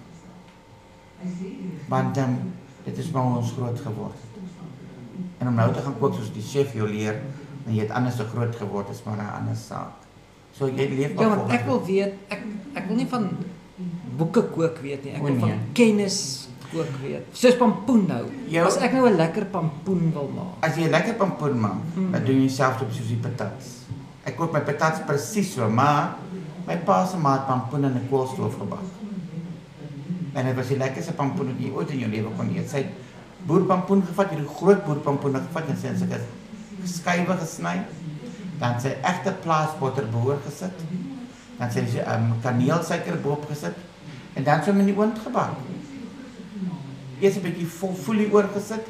Want 1.89 2.19
um, 2.19 2.37
dit 2.85 2.99
is 2.99 3.11
maar 3.15 3.39
ons 3.39 3.53
groot 3.57 3.81
geword 3.87 4.21
het. 4.25 4.29
En 5.39 5.49
om 5.51 5.59
nou 5.59 5.69
te 5.73 5.83
gaan 5.85 5.99
kook 6.01 6.17
soos 6.17 6.33
die 6.35 6.45
chef 6.45 6.75
jou 6.77 6.89
leer, 6.89 7.21
en 7.65 7.75
jy 7.75 7.85
het 7.85 7.95
anders 7.97 8.17
so 8.21 8.29
groot 8.33 8.57
geword, 8.57 8.91
is 8.91 9.03
maar 9.07 9.19
'n 9.19 9.35
ander 9.41 9.57
saak. 9.57 10.02
So 10.53 10.69
jy 10.69 10.89
leef 10.97 11.19
Ja, 11.19 11.29
want 11.29 11.51
ek 11.53 11.65
wil 11.67 11.81
weet 11.87 12.15
ek 12.29 12.41
ek 12.75 12.87
wil 12.89 12.97
nie 12.97 13.07
van 13.09 13.29
boeke 14.17 14.43
kook 14.53 14.79
weet 14.85 15.05
nie. 15.05 15.13
Ek 15.17 15.21
O, 15.23 15.25
wil 15.25 15.39
van 15.41 15.49
nee. 15.49 15.59
kennis 15.73 16.49
kook 16.73 16.89
weet. 17.03 17.25
Soos 17.33 17.57
pampoen 17.57 18.07
nou. 18.09 18.25
Jou- 18.49 18.67
As 18.67 18.77
ek 18.77 18.93
nou 18.93 19.07
'n 19.09 19.17
lekker 19.17 19.45
pampoen 19.47 20.13
wil 20.13 20.29
maak. 20.35 20.61
As 20.61 20.77
jy 20.77 20.89
lekker 20.89 21.15
pampoen 21.15 21.59
maak, 21.61 21.81
Mm. 21.97 22.13
dan 22.13 22.25
doen 22.25 22.41
jy 22.43 22.49
self 22.49 22.81
op 22.81 22.93
soos 22.93 23.07
die 23.09 23.17
patats. 23.17 23.85
Ek 24.25 24.37
kook 24.37 24.53
my 24.53 24.61
patats 24.61 25.01
presies 25.07 25.53
so, 25.55 25.69
maar 25.69 26.17
my 26.67 26.77
pa 26.77 27.05
se 27.07 27.17
maat 27.17 27.47
pampoen 27.47 27.85
in 27.85 27.93
'n 27.95 28.09
koolstoof 28.11 28.55
gebak. 28.59 28.85
En 30.35 30.45
dit 30.47 30.55
was 30.57 30.69
die 30.69 30.77
lekkerste 30.79 31.13
pampoen 31.13 31.47
wat 31.47 31.59
jy 31.61 31.71
ooit 31.71 31.91
in 31.91 31.99
jou 31.99 32.11
lewe 32.11 32.31
kon 32.37 32.49
eet. 32.57 32.69
Sy 32.71 32.87
boerpampoen 33.47 34.03
gevat, 34.07 34.31
hierdie 34.31 34.49
groot 34.49 34.85
boerpampoen 34.87 35.35
gevat 35.35 35.69
en 35.69 35.77
sy 35.77 35.87
in 35.89 35.99
sulke 35.99 36.21
skywe 36.85 37.37
gesny. 37.37 37.83
Dan 38.63 38.79
sy 38.81 38.95
egte 39.03 39.35
plaasbotter 39.43 40.07
behoor 40.13 40.39
gesit. 40.47 40.85
Dan 41.59 41.73
sy 41.75 41.83
sy 41.91 42.05
um, 42.07 42.31
kaneelsuiker 42.45 43.19
boop 43.25 43.49
gesit 43.51 43.79
en 44.35 44.45
dan 44.45 44.63
so 44.65 44.73
in 44.73 44.87
die 44.89 44.97
oond 44.97 45.19
gebak. 45.25 45.59
Eers 47.21 47.37
'n 47.37 47.45
bietjie 47.45 47.67
vol 47.69 47.95
folie 47.95 48.31
oorgesit 48.33 48.87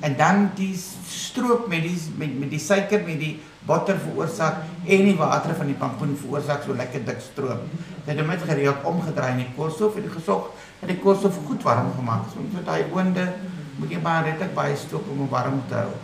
en 0.00 0.16
dan 0.16 0.50
die 0.54 0.76
stroop 1.08 1.68
met 1.68 1.82
die 1.82 1.98
met 2.16 2.38
met 2.38 2.50
die 2.50 2.60
suiker 2.60 3.02
met 3.06 3.18
die 3.18 3.40
botter 3.66 3.98
veroorsaak 3.98 4.62
en 4.84 5.04
die 5.08 5.16
water 5.16 5.54
van 5.54 5.66
die 5.66 5.78
pampoen 5.80 6.16
veroorsaak 6.20 6.62
so 6.64 6.74
lekker 6.74 7.04
dik 7.04 7.20
stroop. 7.20 7.62
Dit 8.04 8.16
het 8.16 8.26
net 8.26 8.42
gereeld 8.42 8.84
omgedraai 8.84 9.30
in 9.32 9.42
die 9.44 9.52
koolstof 9.56 9.96
en 9.96 10.02
die 10.02 10.16
gesorg 10.16 10.50
dat 10.80 10.88
die 10.88 11.00
koolstof 11.00 11.38
goed 11.46 11.62
warm 11.62 11.92
gemaak 11.96 12.28
so 12.32 12.64
daai 12.64 12.84
oonde 12.92 13.32
moet 13.76 13.90
jy 13.90 14.00
maar 14.02 14.24
redelik 14.24 14.54
baie 14.54 14.76
stoop 14.76 15.08
om 15.10 15.28
warm 15.28 15.62
te 15.68 15.74
hou. 15.74 15.94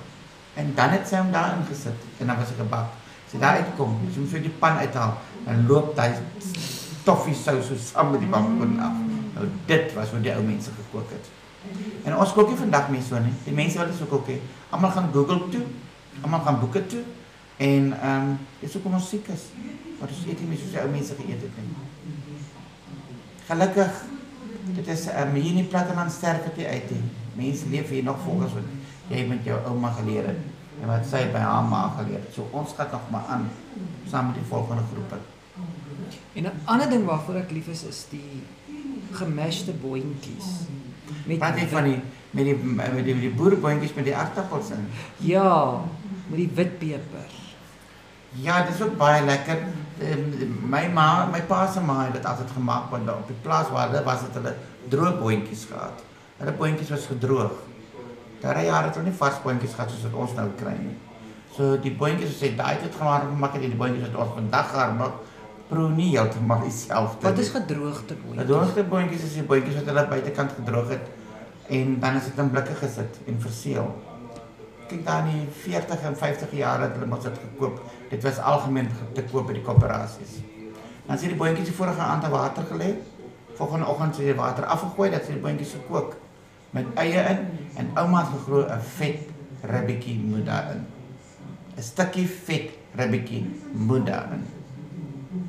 En 0.58 0.72
dan 0.74 0.96
het 0.96 1.06
sy 1.08 1.20
hom 1.20 1.30
daarin 1.32 1.62
gesit 1.68 2.08
en 2.18 2.26
dan 2.26 2.36
was 2.36 2.50
hy 2.50 2.56
gebak. 2.64 2.99
As 3.30 3.36
jy 3.36 3.40
daar 3.44 3.60
uitkom, 3.62 3.92
jy 4.02 4.08
so 4.10 4.34
uit 4.34 4.42
die 4.42 4.56
pan 4.58 4.80
uithaal, 4.82 5.12
dan 5.44 5.60
loop 5.68 5.92
daai 5.94 6.16
toffie 7.06 7.34
sous 7.38 7.68
so 7.68 7.76
saam 7.78 8.10
met 8.10 8.24
die 8.24 8.30
pampoen 8.32 8.72
af. 8.82 8.96
Nou 9.36 9.46
dit 9.68 9.94
was 9.94 10.10
hoe 10.10 10.18
die 10.24 10.32
ou 10.34 10.42
mense 10.42 10.74
gekook 10.74 11.12
het. 11.14 11.28
En 12.10 12.16
ons 12.18 12.32
kook 12.34 12.50
nie 12.50 12.58
vandag 12.58 12.90
meer 12.90 13.06
so 13.06 13.22
nie. 13.22 13.30
Die 13.46 13.54
mense 13.54 13.78
wat 13.78 13.92
dit 13.92 14.00
so 14.00 14.10
kook 14.10 14.32
almal 14.74 14.90
gaan 14.98 15.12
Google 15.14 15.46
toe, 15.54 15.62
almal 16.24 16.42
gaan 16.42 16.58
boeke 16.58 16.82
toe 16.90 17.04
en 17.62 17.92
ehm 18.00 18.34
um, 18.34 18.36
dis 18.64 18.74
hoekom 18.74 18.98
ons 18.98 19.08
siek 19.14 19.30
is. 19.30 19.46
Want 20.00 20.10
ons 20.10 20.26
eet 20.26 20.42
nie 20.42 20.50
meer 20.50 20.62
soos 20.64 20.74
die 20.74 20.82
ou 20.82 20.90
mense 20.90 21.22
geëet 21.22 21.46
het 21.46 21.62
nie. 21.62 21.70
Gelukkig 23.46 24.04
dit 24.74 24.90
is 24.90 25.06
um, 25.06 25.36
hier 25.38 25.52
in 25.54 25.62
die 25.62 25.70
platteland 25.70 26.10
sterf 26.10 26.50
dit 26.50 26.66
uit. 26.66 26.96
Mense 27.38 27.70
leef 27.70 27.94
hier 27.94 28.02
nog 28.10 28.18
volgens 28.26 28.58
wat 28.58 29.14
jy 29.14 29.22
met 29.30 29.46
jou 29.46 29.62
ouma 29.70 29.94
geleer 30.02 30.34
het 30.34 30.49
en 30.80 30.86
wat 30.88 31.06
sy 31.06 31.26
by 31.32 31.42
haar 31.44 31.64
ma 31.64 31.82
geleer 31.98 32.20
het. 32.20 32.32
So 32.34 32.48
ons 32.50 32.72
gaan 32.76 32.88
nog 32.92 33.10
maar 33.10 33.28
aan 33.28 33.48
saam 34.10 34.26
met 34.30 34.40
die 34.40 34.48
volgende 34.48 34.82
groepe. 34.92 35.18
En 36.34 36.42
'n 36.42 36.60
ander 36.64 36.88
ding 36.88 37.04
waarvoor 37.04 37.34
ek 37.34 37.50
lief 37.50 37.66
is 37.66 37.84
is 37.84 38.06
die 38.10 38.42
gemashte 39.12 39.72
boontjies. 39.72 40.48
Met 41.26 41.38
Praat 41.38 41.58
jy 41.58 41.68
van 41.68 41.84
die 41.84 42.00
met 42.30 42.44
die 42.44 42.54
met 42.54 43.04
die, 43.04 43.20
die 43.20 43.30
boerboontjies 43.30 43.94
met 43.94 44.04
die 44.04 44.16
aardappels 44.16 44.70
in? 44.70 44.88
Ja, 45.16 45.80
met 46.26 46.38
die 46.38 46.50
witpeper. 46.54 47.30
Ja, 48.30 48.62
dit 48.62 48.74
is 48.74 48.82
ook 48.82 48.96
baie 48.96 49.24
lekker. 49.24 49.58
Ehm, 49.98 50.68
My 50.68 50.86
ma, 50.92 51.26
my 51.26 51.42
pa 51.42 51.66
se 51.72 51.80
ma 51.80 52.04
het 52.04 52.12
dit 52.12 52.26
altyd 52.26 52.50
gemaak 52.50 52.90
want 52.90 53.08
op 53.10 53.26
die 53.26 53.36
plaas 53.42 53.70
waar 53.70 53.88
hulle 53.88 54.04
was 54.04 54.20
het 54.20 54.34
hulle 54.34 54.54
droë 54.88 55.18
boontjies 55.18 55.64
gehad. 55.64 56.02
Hulle 56.36 56.52
boontjies 56.52 56.90
was 56.90 57.06
gedroog. 57.06 57.52
Daai 58.40 58.64
jare 58.66 58.86
het 58.88 58.94
hulle 58.96 59.08
nie 59.10 59.16
vars 59.18 59.40
boontjies 59.44 59.74
gehad 59.76 59.90
soos 59.92 60.02
wat 60.08 60.14
ons 60.24 60.34
nou 60.38 60.46
kry 60.60 60.72
nie. 60.80 60.94
So 61.56 61.76
die 61.84 61.92
boontjies 61.92 62.30
wat 62.32 62.38
sy 62.40 62.50
daai 62.56 62.76
tyd 62.80 62.94
gemaak 62.96 63.22
het, 63.26 63.38
maak 63.42 63.52
dit 63.58 63.66
die 63.68 63.76
boontjies 63.80 64.06
wat 64.08 64.20
ons 64.24 64.34
vandag 64.38 64.70
gaan 64.74 64.96
maak, 64.96 65.18
proe 65.70 65.88
nie 65.94 66.08
heeltemal 66.16 66.62
dieselfde. 66.64 67.22
Wat 67.28 67.38
is 67.38 67.50
gedroogde 67.54 68.14
boontjies? 68.22 68.46
droogste 68.48 68.84
boontjies 68.84 69.24
is 69.28 69.34
die 69.38 69.42
boontjies 69.50 69.76
wat 69.80 69.90
hulle 69.92 70.06
buitekant 70.14 70.54
gedroog 70.58 70.88
het 70.94 71.10
en 71.70 71.98
dan 72.00 72.16
is 72.16 72.24
dit 72.30 72.38
in 72.42 72.48
blikke 72.50 72.74
gesit 72.80 73.18
en 73.30 73.36
verseël. 73.40 73.90
Kyk 74.90 75.04
daar 75.06 75.26
in 75.28 75.36
die 75.44 75.46
40 75.62 76.00
en 76.08 76.16
50 76.18 76.56
jaar 76.58 76.80
het 76.82 76.96
hulle 76.96 77.06
mos 77.06 77.22
dit 77.22 77.36
gekoop. 77.44 77.76
Dit 78.10 78.24
was 78.26 78.38
algemeen 78.42 78.88
ge- 78.90 79.12
te 79.14 79.22
koop 79.30 79.46
by 79.46 79.52
die 79.52 79.62
koöperasies. 79.62 80.40
Dan 81.06 81.18
sien 81.18 81.28
die 81.28 81.38
boontjies 81.38 81.68
die 81.70 81.76
vorige 81.76 82.00
aand 82.02 82.24
in 82.26 82.30
water 82.34 82.64
gelê. 82.72 82.88
Volgende 83.54 83.86
oggend 83.86 84.14
sien 84.16 84.24
jy 84.26 84.32
die 84.32 84.40
water 84.40 84.64
afgegooi, 84.66 85.10
dat 85.10 85.24
sien 85.24 85.34
die 85.38 85.42
boontjies 85.44 85.76
gekook 85.78 86.16
met 86.70 86.86
eie 86.94 87.22
in 87.32 87.38
en 87.76 87.90
ouma 87.94 88.24
het 88.24 88.32
geglo 88.34 88.66
'n 88.66 88.80
vet 88.80 89.20
ribbetjie 89.62 90.18
moet 90.18 90.46
daarin. 90.46 90.86
'n 91.76 91.82
Stukkie 91.82 92.26
vet 92.26 92.70
ribbetjie 92.96 93.46
moet 93.72 94.06
daarin 94.06 94.44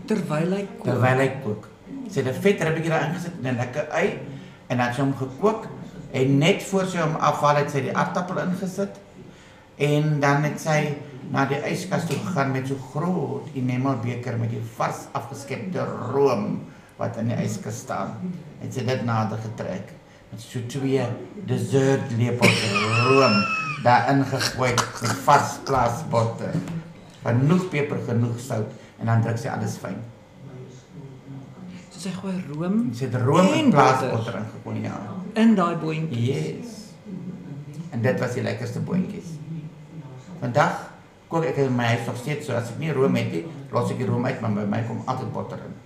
Terwyl 0.06 0.52
hy 0.54 0.66
kook. 0.78 0.86
terwyl 0.86 1.20
hy 1.20 1.30
kook. 1.44 1.70
Sy 2.10 2.22
het 2.22 2.36
'n 2.36 2.42
vet 2.42 2.62
ribbetjie 2.62 2.92
daarin 2.92 3.14
gesit 3.14 3.34
en 3.44 3.54
'n 3.54 3.58
lekker 3.58 3.88
ei 3.90 4.20
en 4.68 4.78
dan 4.78 4.88
het 4.88 4.96
sy 4.96 5.02
hom 5.02 5.16
gekook 5.16 5.68
en 6.12 6.38
net 6.38 6.64
voor 6.64 6.86
sy 6.86 6.98
hom 6.98 7.16
afhaal 7.16 7.56
het 7.56 7.72
sy 7.72 7.82
die 7.82 7.96
aardappel 7.96 8.38
ingesit 8.40 9.00
en 9.78 10.20
dan 10.20 10.44
het 10.44 10.60
sy 10.60 10.96
na 11.32 11.46
die 11.46 11.62
yskas 11.72 12.06
toe 12.06 12.18
gegaan 12.18 12.52
met 12.52 12.68
so 12.68 12.76
groot 12.76 13.48
enamelbeker 13.56 14.38
met 14.38 14.50
die 14.50 14.64
vars 14.76 15.08
afgeskepte 15.12 15.86
room 16.12 16.62
wat 16.98 17.18
in 17.18 17.28
die 17.28 17.38
yskas 17.44 17.80
staan. 17.80 18.34
Het 18.62 18.74
sy 18.74 18.86
dit 18.86 19.06
nader 19.06 19.38
getrek 19.38 20.01
so 20.38 20.60
twee 20.68 21.04
dessert 21.48 22.12
lepels 22.18 22.62
room 23.08 23.36
daarin 23.84 24.24
gegooi 24.26 24.72
met 25.02 25.16
vars 25.26 25.58
plaasbotter. 25.66 26.54
Genoeg 27.22 27.68
peper, 27.70 28.00
genoeg 28.08 28.40
sout 28.40 28.72
en 29.00 29.10
dan 29.10 29.24
druk 29.26 29.40
sy 29.42 29.50
alles 29.52 29.76
fyn. 29.82 29.98
So 31.90 32.00
sy 32.00 32.14
gooi 32.16 32.38
room 32.54 32.88
Sy 32.96 33.10
het 33.10 33.18
room 33.22 33.52
En 33.52 33.66
en 33.66 33.74
plaasbotter 33.74 34.40
ingegooi, 34.42 34.86
ja. 34.86 34.96
in 35.42 35.56
daai 35.58 35.76
boontjie. 35.82 36.24
Yes. 36.32 36.78
En 37.92 38.02
dit 38.02 38.20
was 38.20 38.38
die 38.38 38.46
lekkerste 38.46 38.80
boontjies. 38.86 39.36
Vandag 40.40 40.88
kook 41.32 41.46
ek 41.48 41.62
in 41.64 41.76
my 41.76 41.92
huis 41.94 42.08
nog 42.08 42.18
steeds 42.20 42.48
so 42.50 42.56
as 42.58 42.72
ek 42.74 42.80
nie 42.82 42.92
room 42.96 43.16
het 43.20 43.30
nie, 43.32 43.46
los 43.72 43.92
ek 43.94 44.02
die 44.02 44.08
room 44.10 44.26
uit, 44.28 44.40
maar 44.44 44.56
by 44.56 44.66
my 44.68 44.82
kom 44.88 45.04
altyd 45.12 45.30
botter 45.36 45.62
in. 45.68 45.78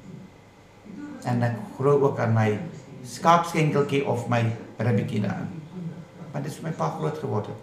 En 1.30 1.44
ek 1.46 1.60
glo 1.78 2.00
ook 2.08 2.22
aan 2.22 2.34
my 2.34 2.50
skaapskenkeltjie 3.06 4.06
of 4.06 4.28
my 4.30 4.44
ribbetjie 4.78 5.22
daarin. 5.22 5.48
Want 6.32 6.44
dit 6.44 6.52
is 6.54 6.60
vir 6.60 6.70
my 6.70 6.76
pa 6.76 6.90
groot 7.00 7.18
geword 7.18 7.46
het. 7.48 7.62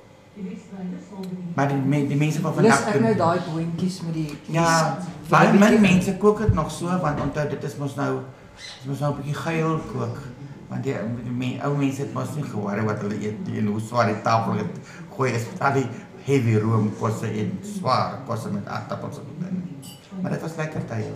Maar 1.55 1.69
die, 1.69 1.77
me- 1.77 2.07
die 2.09 2.17
mense 2.17 2.41
van 2.41 2.55
vandag 2.55 2.87
ek 2.89 3.01
nou 3.01 3.15
daai 3.17 3.41
boontjies 3.53 3.99
met 4.07 4.15
die 4.15 4.39
Ja, 4.55 4.69
die 5.01 5.29
baie 5.31 5.53
min 5.53 5.81
mense 5.81 6.15
kook 6.19 6.39
dit 6.39 6.55
nog 6.55 6.71
so 6.73 6.87
want 7.03 7.21
onthou 7.21 7.49
dit 7.51 7.65
is 7.69 7.77
mos 7.77 7.95
nou 7.97 8.15
dit 8.57 8.81
is 8.81 8.87
mos 8.89 8.99
nou 9.05 9.13
'n 9.13 9.17
bietjie 9.17 9.35
geil 9.35 9.79
kook. 9.93 10.19
Want 10.69 10.85
die, 10.85 10.95
die 11.25 11.31
men, 11.37 11.61
ou 11.65 11.77
mense 11.77 12.01
het 12.01 12.15
mos 12.15 12.33
nie 12.35 12.45
gehoor 12.45 12.81
wat 12.85 12.99
hulle 13.05 13.19
eet 13.21 13.47
nie 13.47 13.59
en 13.59 13.67
hoe 13.67 13.81
swaar 13.81 14.07
die 14.07 14.23
tafel 14.23 14.53
het 14.57 14.81
gooi 15.17 15.33
is 15.33 15.45
al 15.61 15.73
die 15.73 15.87
heavy 16.25 16.57
roomkosse 16.57 17.27
en 17.29 17.59
swaar 17.63 18.19
kosse 18.27 18.49
met 18.51 18.67
aardappels 18.67 19.19
en 19.19 19.25
dinge. 19.39 19.63
Maar 20.23 20.31
dit 20.31 20.41
was 20.41 20.57
lekker 20.57 20.85
tye. 20.87 21.13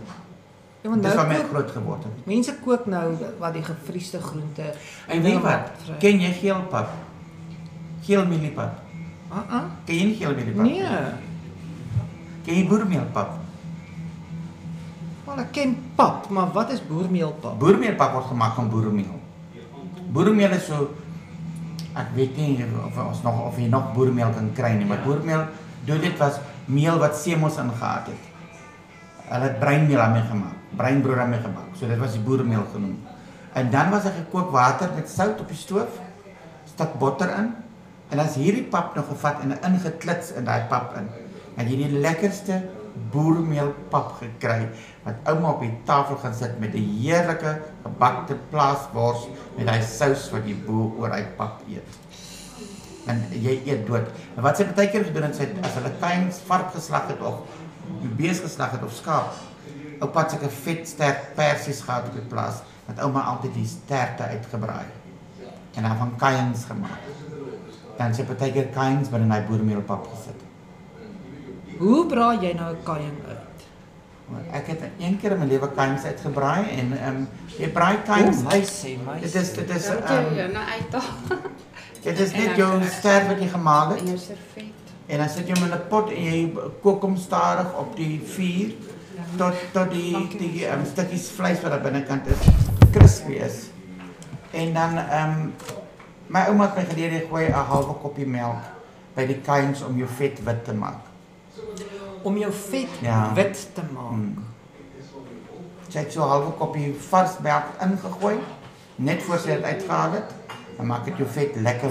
Ja, 0.86 0.92
want 0.92 1.02
Dis 1.02 1.14
nou 1.14 1.26
waar 1.26 1.32
my 1.32 1.40
kook, 1.40 1.48
groot 1.50 1.70
geword 1.74 2.04
het. 2.06 2.26
mense 2.30 2.52
kook 2.62 2.84
nou 2.86 3.06
wat 3.42 3.56
die 3.56 3.62
gevriesde 3.66 4.20
groente. 4.22 4.66
En 5.10 5.22
weet 5.22 5.40
wat? 5.42 5.72
Ken 5.98 6.20
jy 6.22 6.30
geelpap? 6.32 6.92
Geel 8.06 8.26
mieliepap. 8.26 8.76
Ah 9.28 9.42
ah. 9.50 9.64
Ken 9.88 10.12
jy 10.14 10.28
nie? 10.36 10.52
Nee. 10.54 11.00
Ken 12.46 12.54
jy 12.54 12.66
boermeelpap? 12.70 13.32
Maar 15.26 15.42
ek 15.42 15.50
ken 15.56 15.74
pap, 15.98 16.28
maar 16.30 16.52
wat 16.54 16.70
is 16.70 16.84
boermeelpap? 16.86 17.58
Boermeelpap 17.58 18.12
word 18.12 18.30
gemaak 18.30 18.54
van 18.54 18.70
boermeel. 18.70 19.18
Boermeel 20.14 20.54
is 20.54 20.68
so 20.70 20.92
ek 21.96 22.14
weet 22.14 22.36
nie 22.38 22.62
of 22.84 22.98
ons 23.08 23.24
nog 23.24 23.40
of 23.48 23.58
jy 23.58 23.66
nog 23.72 23.90
boermeel 23.96 24.30
kan 24.36 24.52
kry 24.54 24.76
nie, 24.76 24.86
maar 24.86 25.02
boermeel 25.02 25.48
doen 25.88 25.98
dit 26.00 26.14
was 26.22 26.38
meel 26.70 27.02
wat 27.02 27.18
seemels 27.18 27.58
ingehaat 27.58 28.06
het. 28.12 28.22
Hulle 29.26 29.48
het 29.50 29.58
breinmeel 29.58 29.98
daarmee 29.98 30.22
gemaak, 30.30 30.58
breinbrood 30.76 31.16
daarmee 31.16 31.40
gemaak. 31.40 31.74
So 31.74 31.88
dit 31.88 31.98
was 31.98 32.12
die 32.12 32.22
boermeel 32.24 32.64
genoem. 32.72 32.98
En 33.56 33.70
dan 33.70 33.90
was 33.90 34.02
daar 34.02 34.12
gekook 34.12 34.50
water 34.50 34.90
met 34.94 35.08
sout 35.08 35.40
op 35.40 35.48
die 35.48 35.56
stoof, 35.56 36.00
stuk 36.74 36.98
botter 37.00 37.30
in 37.38 37.54
en 38.08 38.16
dan 38.20 38.26
is 38.26 38.34
hierdie 38.38 38.66
pap 38.70 38.94
nog 38.94 39.08
gevat 39.08 39.40
en 39.42 39.56
ingeklits 39.62 40.32
in 40.36 40.44
daai 40.44 40.66
pap 40.70 40.92
in. 41.00 41.08
En 41.56 41.68
jy 41.68 41.78
die 41.86 42.00
lekkerste 42.04 42.60
boermeelpap 43.12 44.16
gekry 44.20 44.68
wat 45.04 45.28
ouma 45.30 45.54
op 45.54 45.64
die 45.64 45.72
tafel 45.88 46.18
gaan 46.20 46.34
sit 46.34 46.58
met 46.60 46.74
'n 46.74 46.86
heerlike 47.00 47.56
gebakte 47.82 48.36
plaaswors 48.50 49.26
met 49.56 49.66
daai 49.66 49.82
sous 49.82 50.30
wat 50.30 50.46
jy 50.46 50.56
bo 50.66 50.92
oor 50.98 51.10
hy 51.10 51.24
pap 51.36 51.62
eet. 51.68 51.88
En 53.06 53.22
jy 53.30 53.60
eet 53.64 53.86
dood. 53.86 54.06
En 54.36 54.42
wat 54.42 54.56
sy 54.56 54.64
baie 54.64 54.90
keer 54.90 55.04
gedoen 55.04 55.22
het, 55.22 55.36
sy 55.36 55.48
as 55.62 55.74
hulle 55.74 55.92
klein 55.98 56.32
vark 56.46 56.72
geslag 56.74 57.08
het 57.08 57.20
of 57.20 57.34
die 58.02 58.14
bees 58.16 58.40
geslag 58.40 58.70
het 58.70 58.82
of 58.82 58.92
skaap. 58.92 59.32
Oupa 60.00 60.20
het 60.20 60.30
sulke 60.30 60.48
vet 60.48 60.88
sterk 60.88 61.34
persies 61.34 61.80
gehad 61.80 62.08
op 62.08 62.12
die 62.12 62.28
plaas 62.30 62.60
wat 62.86 63.00
ouma 63.04 63.20
altyd 63.32 63.54
die 63.54 63.66
sterte 63.66 64.22
uitgebraai. 64.22 64.86
En 65.74 65.82
dan 65.82 65.96
van 65.96 66.12
kains 66.16 66.64
gemaak. 66.68 67.00
Dan 67.96 68.14
sy 68.14 68.24
partykeer 68.28 68.68
kains 68.74 69.08
binne 69.08 69.26
my 69.26 69.40
boermeelpap 69.48 70.06
gesit. 70.12 70.44
Hoe 71.78 72.06
braai 72.06 72.38
jy 72.40 72.52
nou 72.56 72.72
'n 72.72 72.82
kaaiing 72.84 73.18
uit? 73.28 73.40
Ek 74.52 74.66
het 74.66 74.80
een 74.98 75.18
keer 75.20 75.32
in 75.32 75.38
my 75.38 75.46
lewe 75.46 75.68
kains 75.74 76.04
uitgebraai 76.04 76.64
en 76.78 76.98
ehm 76.98 77.16
um, 77.16 77.28
jy 77.58 77.68
braai 77.72 78.02
kains. 78.02 78.42
my 78.42 78.60
sê 78.62 78.96
my. 79.04 79.20
Dit 79.20 79.34
is 79.34 79.52
dit 79.52 79.70
is 79.70 79.86
ehm 79.88 80.24
jy 80.32 80.36
jou 80.36 80.52
nou 80.52 80.64
uitdaag. 80.64 81.12
dit 82.06 82.18
is 82.18 82.32
en 82.32 82.42
net 82.42 82.56
jou 82.56 82.82
ster 82.98 83.26
wat 83.28 83.38
jy 83.40 83.48
gemaak 83.48 83.90
En 83.90 83.96
het. 83.96 84.08
jou 84.08 84.18
servet. 84.18 84.72
En 85.06 85.18
dan 85.18 85.28
sit 85.28 85.48
jy 85.48 85.54
hom 85.54 85.64
in 85.64 85.74
'n 85.74 85.86
pot 85.88 86.10
en 86.10 86.22
jy 86.22 86.52
kook 86.82 87.02
hom 87.02 87.16
stadig 87.16 87.78
op 87.78 87.96
die 87.96 88.20
vuur 88.34 88.74
tot 89.36 89.54
tot 89.72 89.90
die 89.90 90.28
die 90.38 90.66
um, 90.68 90.84
stukkies 90.86 91.30
vleis 91.36 91.60
wat 91.62 91.70
daar 91.70 91.80
binnekant 91.84 92.26
is 92.26 92.38
crispy 92.92 93.32
is. 93.32 93.66
En 94.50 94.72
dan 94.74 94.98
ehm 94.98 95.30
um, 95.30 95.52
my 96.26 96.40
ouma 96.50 96.64
het 96.66 96.76
my 96.76 96.84
geleer 96.84 97.12
jy 97.12 97.26
gooi 97.28 97.46
'n 97.48 97.52
halwe 97.52 97.94
koppie 98.02 98.26
melk 98.26 98.62
by 99.14 99.26
die 99.26 99.40
kains 99.40 99.82
om 99.82 99.96
jou 99.98 100.08
vet 100.18 100.44
wit 100.44 100.64
te 100.64 100.72
maak. 100.74 100.98
om 102.22 102.36
jou 102.38 102.52
vet 102.52 102.88
Ja. 103.00 103.32
wit 103.34 103.68
te 103.74 103.82
maak. 103.92 104.10
Mm. 104.12 104.44
Sy 105.88 105.98
het 105.98 106.12
so 106.12 106.22
'n 106.24 106.28
halwe 106.28 106.50
koppie 106.58 106.94
vars 107.10 107.38
melk 107.42 107.64
ingegooi 107.80 108.38
net 108.96 109.22
voor 109.22 109.38
sy 109.38 109.46
dit 109.46 109.62
uitgehaal 109.62 110.12
het. 110.12 110.34
Dan 110.76 110.86
maak 110.86 111.04
dit 111.04 111.16
jou 111.16 111.28
vet 111.28 111.56
lekker 111.56 111.90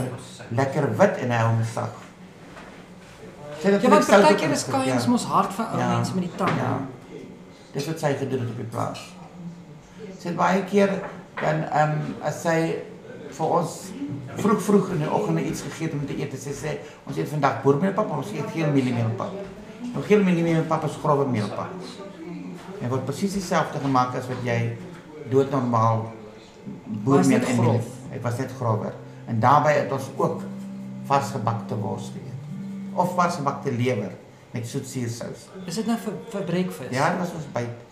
lekker 0.49 0.97
wit 0.97 1.17
en 1.17 1.31
hy 1.31 1.43
hom 1.43 1.63
sag. 1.73 1.89
Ja, 3.63 3.89
want 3.89 4.05
partykeer 4.07 4.51
is 4.51 4.65
kaaiings 4.65 5.03
ja. 5.03 5.09
mos 5.09 5.23
hard 5.23 5.53
vir 5.53 5.65
ou 5.71 5.79
Ja. 5.79 5.87
mense 5.87 6.13
met 6.13 6.23
die 6.23 6.35
tande. 6.35 6.53
Ja. 6.61 6.77
Dis 7.75 7.87
wat 7.91 7.99
sy 8.01 8.13
gedoen 8.19 8.45
het 8.45 8.53
op 8.53 8.61
die 8.63 8.71
plaas. 8.71 9.03
Sy 10.15 10.31
het 10.31 10.39
baie 10.39 10.63
keer 10.69 10.93
dan 11.41 11.65
ehm 11.67 11.97
um, 11.97 12.13
as 12.23 12.39
sy 12.45 12.57
vir 13.35 13.53
ons 13.57 13.73
vroeg 14.39 14.61
vroeg 14.63 14.89
in 14.95 15.03
die 15.03 15.11
oggend 15.11 15.41
iets 15.43 15.63
gegee 15.67 15.89
het 15.89 15.95
om 15.97 16.05
te 16.07 16.15
eet, 16.15 16.35
sy 16.39 16.53
sê 16.55 16.77
ons 17.03 17.17
eet 17.19 17.29
vandag 17.31 17.61
boermeelpap, 17.63 18.11
ons 18.15 18.31
eet 18.35 18.47
geen 18.53 18.71
mieliemeelpap. 18.71 19.35
Nou 19.91 20.03
geen 20.07 20.23
mieliemeelpap 20.23 20.87
is 20.87 20.97
grove 21.03 21.27
meelpap. 21.31 21.71
En 22.81 22.91
word 22.91 23.05
presies 23.07 23.35
dieselfde 23.35 23.81
gemaak 23.83 24.15
as 24.19 24.27
wat 24.31 24.43
jy 24.47 24.59
doodnormaal 25.31 26.05
boermeel 27.03 27.43
en 27.43 27.61
mielies- 27.61 27.93
Dit 28.15 28.23
was 28.23 28.37
net 28.37 28.51
grower. 28.57 28.93
En 29.27 29.39
daarbey 29.39 29.73
het 29.73 29.91
ons 29.91 30.07
ook 30.15 30.43
varsgebakte 31.05 31.75
wors 31.75 32.11
geëet. 32.13 32.93
Of 32.93 33.13
varsgebakte 33.15 33.71
lewer 33.71 34.13
met 34.55 34.67
soetsuursous. 34.67 35.49
Is 35.67 35.75
dit 35.81 35.87
nou 35.89 35.97
vir 35.99 36.15
vir 36.31 36.45
breakfast? 36.47 36.93
Ja, 36.95 37.09
dit 37.11 37.19
was 37.19 37.33
ons 37.35 37.47
byt. 37.51 37.83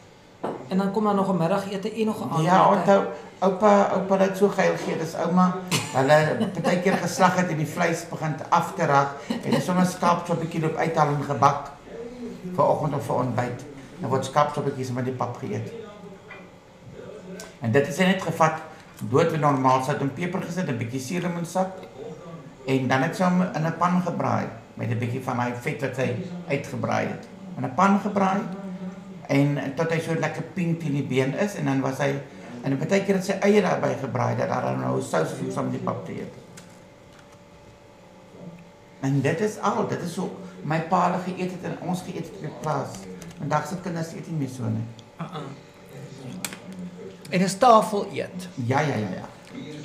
En 0.72 0.80
dan 0.80 0.92
kom 0.96 1.04
daar 1.04 1.16
nog 1.16 1.30
'n 1.32 1.38
middagete 1.38 1.92
en 1.92 2.06
nog 2.06 2.20
'n 2.20 2.24
aandete. 2.24 2.44
Ja, 2.44 2.70
onthou 2.76 3.02
oupa, 3.40 3.72
oupa 3.96 4.18
het 4.18 4.38
so 4.38 4.48
geil 4.48 4.72
gegee, 4.78 4.98
dis 4.98 5.16
ouma. 5.16 5.56
Hulle 5.94 6.50
partykeer 6.54 6.94
geslag 6.94 7.36
het 7.36 7.48
en 7.48 7.58
die 7.58 7.68
vleis 7.68 8.10
begin 8.10 8.36
af 8.50 8.74
te 8.76 8.86
raak 8.86 9.10
en 9.44 9.52
dis 9.52 9.66
sommer 9.66 9.86
skaapsoppietjie 9.86 10.66
op 10.66 10.76
uithaal 10.76 11.08
en 11.08 11.24
gebak 11.24 11.72
vir 12.56 12.66
oggend 12.68 12.94
of 12.96 13.06
vir 13.06 13.16
ontbyt. 13.16 13.60
Dan 14.00 14.10
word 14.10 14.26
skaapsoppietjies 14.26 14.92
met 14.92 15.06
die 15.06 15.14
pap 15.14 15.38
geëet. 15.38 15.72
En 17.60 17.72
dit 17.72 17.88
is 17.88 17.98
net 17.98 18.22
gevat 18.22 18.58
dood 19.10 19.32
en 19.32 19.40
normaal 19.40 19.84
sout 19.84 20.02
en 20.02 20.14
peper 20.14 20.42
gesit, 20.42 20.68
'n 20.68 20.78
bietjie 20.78 21.00
suurlemoensak 21.00 21.72
en 22.66 22.88
dan 22.88 23.02
het 23.02 23.16
sy 23.16 23.24
hom 23.24 23.42
in 23.42 23.66
'n 23.66 23.78
pan 23.78 24.02
gebraai 24.02 24.63
met 24.74 24.90
'n 24.90 25.00
bietjie 25.00 25.22
van 25.24 25.38
daai 25.38 25.54
vet 25.62 25.82
wat 25.82 25.96
sy 25.96 26.16
uitgebraai 26.48 27.08
het. 27.08 27.28
In 27.58 27.66
'n 27.66 27.74
pan 27.76 28.00
gebraai 28.00 28.42
en 29.28 29.74
tot 29.76 29.92
hy 29.92 30.00
so 30.00 30.14
lekker 30.20 30.44
pink 30.54 30.80
teen 30.80 30.94
die 30.94 31.04
been 31.04 31.34
is 31.34 31.56
en 31.56 31.66
dan 31.66 31.82
was 31.82 31.98
hy 31.98 32.20
en 32.64 32.78
baie 32.78 33.04
keer 33.04 33.16
het 33.16 33.26
sy 33.26 33.36
eie 33.42 33.62
daarbey 33.62 33.96
gebraai 34.00 34.38
dat 34.38 34.50
daar 34.50 34.78
nou 34.78 35.02
sous 35.02 35.32
is 35.32 35.40
om 35.40 35.52
saam 35.52 35.64
met 35.64 35.74
die 35.74 35.84
pap 35.84 36.06
te 36.06 36.12
eet. 36.12 36.34
En 39.02 39.22
dit 39.22 39.40
is 39.40 39.60
al, 39.60 39.88
dit 39.88 40.02
is 40.02 40.14
so 40.14 40.32
my 40.64 40.80
pa 40.88 41.02
hulle 41.10 41.20
geëet 41.26 41.52
het 41.52 41.64
en 41.64 41.78
ons 41.90 42.02
geëet 42.02 42.30
het 42.30 42.40
die 42.42 42.54
plaas. 42.62 43.04
Vandag 43.38 43.68
se 43.68 43.76
kinders 43.84 44.14
eet 44.14 44.28
nie 44.32 44.38
meer 44.38 44.50
so 44.50 44.64
nie. 44.64 44.86
Uh 45.20 45.28
-uh. 45.28 45.44
En 47.30 47.40
dis 47.40 47.58
tafel 47.58 48.08
eet. 48.14 48.48
Ja 48.56 48.80
ja 48.80 48.96
ja 48.96 49.10
ja. 49.20 49.28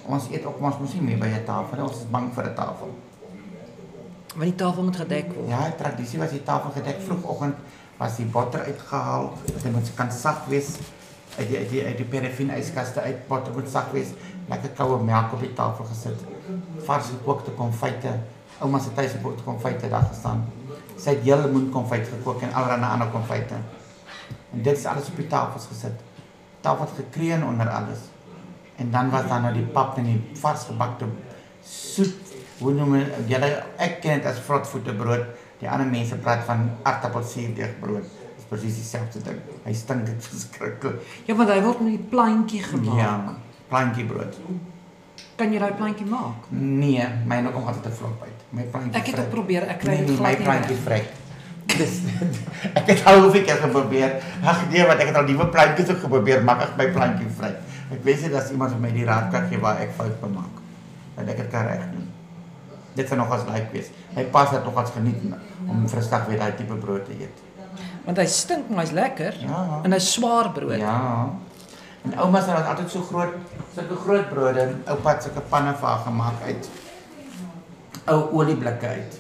Ons 0.06 0.28
eet 0.30 0.44
ook 0.44 0.60
ons 0.60 0.78
mos 0.78 0.92
nie 0.92 1.02
meer 1.02 1.18
by 1.18 1.26
'n 1.26 1.44
tafel. 1.44 1.82
Ons 1.82 1.98
is 1.98 2.10
bang 2.10 2.34
vir 2.34 2.44
'n 2.44 2.54
tafel. 2.54 2.94
Want 4.38 4.50
die 4.50 4.58
tafel 4.58 4.82
moet 4.86 4.96
gedek 4.96 5.32
word. 5.34 5.48
Ja, 5.50 5.64
die 5.66 5.76
tradisie 5.80 6.18
was 6.20 6.30
die 6.30 6.42
tafel 6.46 6.70
gedek 6.70 7.00
vroegoggend 7.02 7.56
was 7.98 8.16
die 8.20 8.26
botter 8.30 8.60
uitgehaal. 8.70 9.32
Dit 9.48 9.72
moet 9.74 9.88
kan 9.98 10.12
sag 10.14 10.44
wees. 10.46 10.76
Uit 11.38 11.48
die 11.50 11.62
die 11.72 11.80
uit 11.86 11.96
die 11.98 12.06
paraffin 12.06 12.52
uit 12.54 13.24
botter 13.26 13.52
moet 13.56 13.70
sag 13.70 13.90
wees. 13.90 14.12
Lekker 14.46 14.70
koue 14.78 15.00
melk 15.02 15.34
op 15.34 15.42
die 15.42 15.50
tafel 15.58 15.88
gesit. 15.90 16.22
Vars 16.86 17.10
gekookte 17.16 17.50
konfyte. 17.58 18.12
Ouma 18.62 18.78
se 18.78 18.94
tuis 18.94 19.10
gekookte 19.16 19.42
konfyte 19.42 19.90
daar 19.90 20.06
gestaan. 20.06 20.46
Sy 20.94 21.16
het 21.16 21.26
hele 21.26 21.48
lemoen 21.48 21.66
konfyt 21.74 22.06
gekook 22.06 22.46
en 22.46 22.54
allerlei 22.54 22.92
ander 22.92 23.10
konfyte. 23.10 23.58
En 24.52 24.62
dit 24.62 24.78
is 24.78 24.86
alles 24.86 25.10
op 25.10 25.18
die 25.18 25.26
tafels 25.26 25.66
gesit. 25.72 25.98
Tafel 26.60 26.86
het 26.86 26.94
gekreun 27.02 27.42
onder 27.44 27.68
alles. 27.68 28.06
En 28.76 28.94
dan 28.94 29.10
was 29.10 29.26
daar 29.26 29.42
nou 29.42 29.52
die 29.54 29.66
pap 29.66 29.98
en 29.98 30.04
die 30.12 30.20
vars 30.38 30.70
gebakte 30.70 31.10
soet 31.66 32.27
hoe 32.60 32.72
noem 32.74 32.94
jy 32.98 33.04
julle 33.34 33.50
ek 33.78 34.00
ken 34.02 34.18
dit 34.20 34.30
as 34.30 34.40
vrotvoete 34.46 34.94
brood. 34.98 35.26
Die 35.58 35.66
ander 35.70 35.88
mense 35.90 36.16
praat 36.22 36.44
van 36.46 36.68
aartappelsuurdeegbrood. 36.86 38.06
Dis 38.38 38.46
presies 38.50 38.76
dieselfde 38.78 39.22
ding. 39.26 39.38
Hy 39.64 39.74
stink 39.74 40.04
dit 40.06 40.26
verskriklik. 40.30 40.98
Ja, 41.26 41.34
want 41.38 41.50
hy 41.50 41.60
word 41.64 41.80
met 41.86 41.96
die 41.96 42.10
plantjie 42.12 42.62
gemaak. 42.66 42.98
Ja, 43.00 43.14
plantjie 43.70 44.06
brood. 44.10 44.38
Kan 45.38 45.54
jy 45.54 45.62
daai 45.62 45.74
plantjie 45.78 46.06
maak? 46.10 46.46
Nee, 46.54 47.06
myne 47.30 47.50
kom 47.54 47.66
altyd 47.70 47.88
te 47.88 47.94
vlot 47.98 48.22
uit. 48.26 48.44
My 48.54 48.66
plantjie. 48.72 48.98
Ek 49.00 49.10
het 49.12 49.22
ook 49.22 49.32
probeer, 49.34 49.66
ek 49.70 49.82
kry 49.82 49.96
nee, 49.96 50.06
dit 50.06 50.14
nee, 50.14 50.22
my 50.22 50.34
glad 50.34 50.38
nie 50.38 50.46
plantjie 50.48 50.76
reg. 50.76 50.84
vrek. 50.86 51.24
Dis 51.68 51.98
ek 52.80 52.86
het 52.88 53.02
al 53.06 53.20
hoeveel 53.22 53.44
keer 53.46 53.60
geprobeer. 53.62 54.14
Ag 54.42 54.64
nee, 54.72 54.86
wat 54.88 55.02
ek 55.02 55.10
het 55.12 55.18
al 55.20 55.26
nuwe 55.28 55.46
plantjies 55.54 55.90
ook 55.94 56.00
geprobeer, 56.06 56.42
maak 56.46 56.64
ek 56.66 56.78
my 56.80 56.88
plantjie 56.94 57.30
vrek. 57.38 57.58
Ek 57.94 58.02
weet 58.06 58.24
nie 58.24 58.30
dat 58.34 58.50
iemand 58.54 58.74
vir 58.74 58.82
my 58.86 58.92
die 58.94 59.06
raad 59.08 59.28
kan 59.34 59.46
gee 59.50 59.60
waar 59.62 59.82
ek 59.82 59.94
fout 59.98 60.16
bemaak. 60.22 60.62
Dat 61.18 61.34
ek 61.34 61.42
dit 61.44 61.50
kan 61.52 61.66
reg 61.70 61.84
doen. 61.92 62.06
Dit 62.98 63.06
sou 63.06 63.18
nog 63.18 63.30
as 63.34 63.44
lyk 63.46 63.68
wees. 63.74 63.92
My 64.16 64.24
pa 64.34 64.44
het 64.50 64.64
nog 64.66 64.78
as 64.80 64.90
geniet 64.90 65.20
om 65.68 65.84
vrydag 65.88 66.26
weer 66.26 66.40
daai 66.40 66.54
tipe 66.58 66.78
brood 66.82 67.04
te 67.06 67.14
eet. 67.14 67.44
Want 68.06 68.18
hy 68.18 68.24
stink, 68.26 68.70
maar 68.72 68.86
hy's 68.86 68.94
lekker. 68.96 69.36
Ja. 69.44 69.60
En 69.86 69.94
hy's 69.94 70.08
swaar 70.16 70.50
brood. 70.56 70.80
Ja. 70.80 71.28
En 72.06 72.16
ouma 72.24 72.40
se 72.42 72.50
het 72.56 72.66
altyd 72.66 72.90
so 72.90 73.04
groot, 73.06 73.34
sulke 73.74 73.98
groot 74.02 74.28
brode 74.32 74.64
en 74.64 74.74
oupa 74.94 75.14
het 75.14 75.26
sulke 75.26 75.42
panne 75.52 75.74
vir 75.76 75.88
haar 75.88 76.04
gemaak 76.06 76.42
uit 76.46 76.70
ou 78.08 78.18
olieblikke 78.40 78.86
uit. 78.86 79.18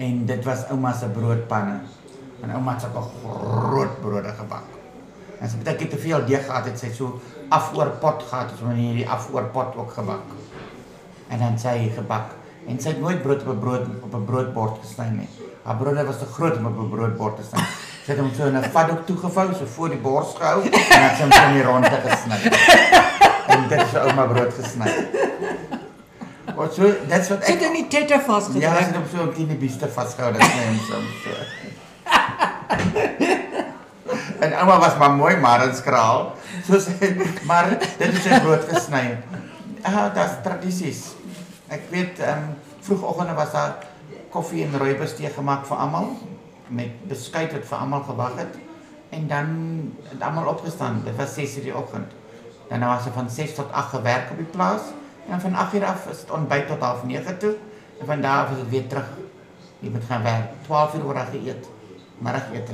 En 0.00 0.24
dit 0.26 0.44
was 0.44 0.66
ouma 0.74 0.92
se 0.96 1.08
broodpanne. 1.14 1.78
En 2.42 2.52
ouma 2.56 2.74
het 2.74 2.84
sulke 2.84 3.04
groot 3.30 3.94
brode 4.02 4.34
gebak. 4.40 4.76
En 5.38 5.46
as 5.46 5.56
baie 5.62 5.76
keer 5.76 5.92
te 5.94 6.00
veel 6.02 6.26
deeg 6.28 6.44
gehad 6.44 6.66
het, 6.68 6.76
sy 6.82 6.90
so 6.92 7.20
afoorpot 7.48 8.26
gehad, 8.28 8.52
so 8.58 8.68
in 8.74 8.82
hierdie 8.82 9.08
afoorpot 9.08 9.78
ook 9.80 9.94
gebak. 9.96 10.36
En 11.30 11.40
dan 11.40 11.56
sy 11.62 11.88
gebak. 11.96 12.36
En 12.70 12.78
sy 12.80 12.88
het 12.92 13.00
nooit 13.02 13.22
brood 13.22 13.42
op 13.42 13.48
'n 13.54 13.58
brood 13.58 13.84
op 14.06 14.14
'n 14.14 14.24
broodbord 14.24 14.78
gesny 14.82 15.08
nie. 15.18 15.28
Haar 15.64 15.76
brode 15.76 16.04
was 16.06 16.18
te 16.18 16.24
groot 16.36 16.56
om 16.56 16.66
op 16.66 16.78
'n 16.78 16.90
broodbord 16.90 17.36
te 17.36 17.42
sny. 17.48 17.64
Sy 18.04 18.12
het 18.12 18.18
hom 18.20 18.30
so 18.36 18.46
in 18.46 18.56
'n 18.56 18.70
vatdoek 18.70 19.06
toegevou, 19.06 19.54
so 19.54 19.66
voor 19.74 19.88
die 19.88 19.98
bors 19.98 20.34
gehou 20.38 20.62
en 20.62 21.02
het 21.02 21.18
hom 21.20 21.32
so 21.32 21.42
in 21.42 21.52
die 21.52 21.62
ronde 21.62 21.90
gesny. 22.06 22.38
En 23.46 23.68
dit 23.68 23.80
is 23.82 23.94
ouma 23.96 24.24
brood 24.26 24.52
gesny. 24.54 24.90
Wat 26.54 26.74
so, 26.74 26.82
dit's 27.08 27.28
wat 27.28 27.44
Sit 27.44 27.56
ek 27.56 27.62
in 27.62 27.72
die 27.72 27.86
tette 27.88 28.14
Ja, 28.14 28.20
vasgedruk. 28.20 28.62
sy 28.62 28.84
het 28.84 28.94
hom 28.94 29.04
so 29.12 29.22
'n 29.22 29.32
klein 29.32 29.58
bieste 29.58 29.88
vasgehou 29.88 30.32
dat 30.32 30.42
sy 30.42 30.48
hom 30.64 30.78
so. 31.24 31.30
En 34.40 34.52
ouma 34.58 34.78
was 34.78 34.96
maar 34.96 35.10
mooi 35.10 35.36
maar 35.36 35.64
in 35.68 35.74
skraal. 35.74 36.32
So 36.66 36.78
sy 36.78 37.16
maar 37.44 37.68
dit 37.68 38.14
is 38.14 38.22
sy 38.22 38.40
brood 38.40 38.64
gesny. 38.68 39.18
Ah, 39.82 40.14
daar's 40.14 40.32
tradisies. 40.42 41.14
Ek 41.70 41.84
weet 41.90 42.18
ehm 42.18 42.38
um, 42.38 42.54
vroegoggende 42.82 43.34
was 43.38 43.52
daar 43.52 43.86
koffie 44.30 44.64
en 44.64 44.78
rooibos 44.78 45.12
tee 45.14 45.28
gemaak 45.30 45.66
vir 45.68 45.78
almal 45.78 46.08
met 46.66 47.02
beskuit 47.08 47.52
wat 47.54 47.66
vir 47.68 47.76
almal 47.78 48.00
gewag 48.08 48.38
het 48.40 48.56
en 49.14 49.26
dan 49.30 49.50
het 50.08 50.22
almal 50.22 50.48
opgestaan. 50.50 51.02
Dit 51.04 51.16
was 51.16 51.34
6:00 51.38 51.62
die 51.62 51.76
oggend. 51.76 52.10
Dan 52.68 52.80
was 52.80 53.06
er 53.06 53.12
van 53.12 53.30
6 53.30 53.54
tot 53.54 53.72
8 53.72 53.88
gewerk 53.88 54.30
op 54.30 54.36
die 54.36 54.46
plaas 54.46 54.80
en 55.28 55.40
van 55.40 55.54
8 55.54 55.74
uur 55.74 55.84
af 55.84 56.06
is 56.10 56.20
dit 56.20 56.30
ontbyt 56.30 56.66
tot 56.66 56.80
8:30 56.80 57.36
toe 57.38 57.54
en 58.00 58.06
van 58.06 58.20
daar 58.20 58.44
af 58.44 58.50
is 58.50 58.56
dit 58.56 58.68
weer 58.68 58.86
terug. 58.86 59.08
Jy 59.78 59.90
moet 59.90 60.04
gaan 60.08 60.22
werk. 60.22 60.48
12 60.62 60.94
uur 60.94 61.02
word 61.02 61.16
daar 61.16 61.26
geëet. 61.26 61.68
Middagete. 62.18 62.72